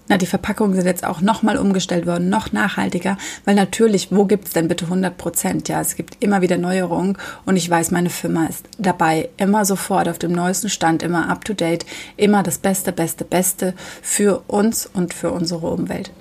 na, 0.07 0.17
die 0.17 0.27
Verpackungen 0.27 0.75
sind 0.75 0.85
jetzt 0.85 1.03
auch 1.03 1.21
nochmal 1.21 1.57
umgestellt 1.57 2.05
worden, 2.05 2.29
noch 2.29 2.51
nachhaltiger, 2.51 3.17
weil 3.43 3.55
natürlich, 3.55 4.09
wo 4.12 4.25
gibt's 4.25 4.51
denn 4.51 4.67
bitte 4.67 4.85
100 4.85 5.17
Prozent? 5.17 5.67
Ja, 5.67 5.81
es 5.81 5.95
gibt 5.95 6.24
immer 6.24 6.41
wieder 6.41 6.57
Neuerungen 6.57 7.17
und 7.45 7.57
ich 7.57 7.69
weiß, 7.69 7.91
meine 7.91 8.12
Firma 8.12 8.45
ist 8.45 8.67
dabei, 8.77 9.29
immer 9.38 9.65
sofort 9.65 10.07
auf 10.07 10.19
dem 10.19 10.31
neuesten 10.31 10.69
Stand, 10.69 11.01
immer 11.01 11.29
up 11.29 11.43
to 11.43 11.53
date, 11.53 11.85
immer 12.17 12.43
das 12.43 12.59
Beste, 12.59 12.91
Beste, 12.91 13.25
Beste 13.25 13.74
für 14.01 14.43
uns 14.47 14.85
und 14.85 15.13
für 15.13 15.31
unsere 15.31 15.67
Umwelt. 15.67 16.12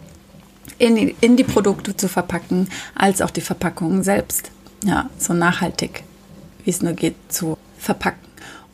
In 0.79 0.97
die, 0.97 1.15
in 1.21 1.37
die 1.37 1.45
Produkte 1.45 1.97
zu 1.97 2.09
verpacken, 2.09 2.69
als 2.95 3.21
auch 3.21 3.31
die 3.31 3.43
Verpackungen 3.43 4.03
selbst, 4.03 4.51
ja, 4.83 5.11
so 5.19 5.35
nachhaltig, 5.35 6.05
wie 6.65 6.71
es 6.71 6.83
nur 6.83 6.95
geht, 6.95 7.17
zu 7.29 7.59
verpacken. 7.79 8.24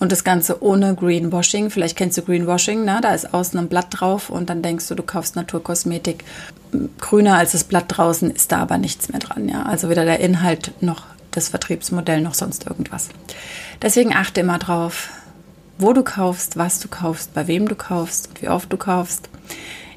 Und 0.00 0.10
das 0.12 0.24
Ganze 0.24 0.62
ohne 0.62 0.94
Greenwashing. 0.94 1.70
Vielleicht 1.70 1.96
kennst 1.96 2.16
du 2.18 2.22
Greenwashing, 2.22 2.84
ne? 2.84 3.00
da 3.02 3.14
ist 3.14 3.32
außen 3.32 3.58
ein 3.58 3.68
Blatt 3.68 3.88
drauf 3.90 4.30
und 4.30 4.50
dann 4.50 4.62
denkst 4.62 4.88
du, 4.88 4.94
du 4.94 5.02
kaufst 5.02 5.36
Naturkosmetik. 5.36 6.24
Grüner 6.98 7.36
als 7.36 7.52
das 7.52 7.64
Blatt 7.64 7.84
draußen 7.88 8.30
ist 8.30 8.50
da 8.50 8.58
aber 8.58 8.78
nichts 8.78 9.10
mehr 9.10 9.20
dran. 9.20 9.48
Ja? 9.48 9.64
Also 9.64 9.90
weder 9.90 10.06
der 10.06 10.20
Inhalt 10.20 10.72
noch 10.80 11.04
das 11.30 11.50
Vertriebsmodell 11.50 12.22
noch 12.22 12.34
sonst 12.34 12.66
irgendwas. 12.66 13.10
Deswegen 13.82 14.14
achte 14.14 14.40
immer 14.40 14.58
drauf, 14.58 15.10
wo 15.78 15.92
du 15.92 16.02
kaufst, 16.02 16.56
was 16.56 16.80
du 16.80 16.88
kaufst, 16.88 17.34
bei 17.34 17.46
wem 17.46 17.68
du 17.68 17.74
kaufst 17.74 18.28
und 18.28 18.42
wie 18.42 18.48
oft 18.48 18.72
du 18.72 18.76
kaufst. 18.76 19.28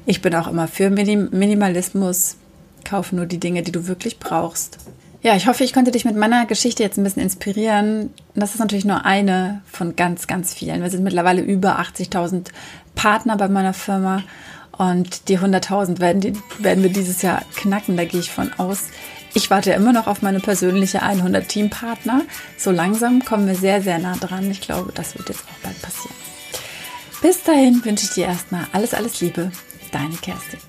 Ich 0.06 0.20
bin 0.20 0.34
auch 0.34 0.48
immer 0.48 0.68
für 0.68 0.90
Minimalismus. 0.90 2.36
Kaufe 2.84 3.16
nur 3.16 3.24
die 3.24 3.40
Dinge, 3.40 3.62
die 3.62 3.72
du 3.72 3.86
wirklich 3.86 4.18
brauchst. 4.18 4.78
Ja, 5.24 5.34
ich 5.34 5.46
hoffe, 5.46 5.64
ich 5.64 5.72
konnte 5.72 5.90
dich 5.90 6.04
mit 6.04 6.16
meiner 6.16 6.44
Geschichte 6.44 6.82
jetzt 6.82 6.98
ein 6.98 7.02
bisschen 7.02 7.22
inspirieren. 7.22 8.10
Das 8.34 8.52
ist 8.52 8.60
natürlich 8.60 8.84
nur 8.84 9.06
eine 9.06 9.62
von 9.64 9.96
ganz, 9.96 10.26
ganz 10.26 10.52
vielen. 10.52 10.82
Wir 10.82 10.90
sind 10.90 11.02
mittlerweile 11.02 11.40
über 11.40 11.80
80.000 11.80 12.48
Partner 12.94 13.38
bei 13.38 13.48
meiner 13.48 13.72
Firma 13.72 14.22
und 14.76 15.30
die 15.30 15.38
100.000 15.38 15.98
werden, 15.98 16.20
die, 16.20 16.34
werden 16.58 16.82
wir 16.82 16.92
dieses 16.92 17.22
Jahr 17.22 17.40
knacken, 17.56 17.96
da 17.96 18.04
gehe 18.04 18.20
ich 18.20 18.30
von 18.30 18.52
aus. 18.58 18.88
Ich 19.32 19.48
warte 19.48 19.72
immer 19.72 19.94
noch 19.94 20.08
auf 20.08 20.20
meine 20.20 20.40
persönliche 20.40 21.02
100 21.02 21.48
Teampartner. 21.48 22.20
So 22.58 22.70
langsam 22.70 23.24
kommen 23.24 23.46
wir 23.46 23.54
sehr, 23.54 23.80
sehr 23.80 23.98
nah 23.98 24.16
dran. 24.16 24.50
Ich 24.50 24.60
glaube, 24.60 24.92
das 24.94 25.16
wird 25.16 25.30
jetzt 25.30 25.44
auch 25.44 25.62
bald 25.62 25.80
passieren. 25.80 26.16
Bis 27.22 27.42
dahin 27.42 27.82
wünsche 27.82 28.04
ich 28.04 28.10
dir 28.12 28.26
erstmal 28.26 28.66
alles, 28.72 28.92
alles 28.92 29.22
Liebe. 29.22 29.50
Deine 29.90 30.16
Kerstin. 30.16 30.60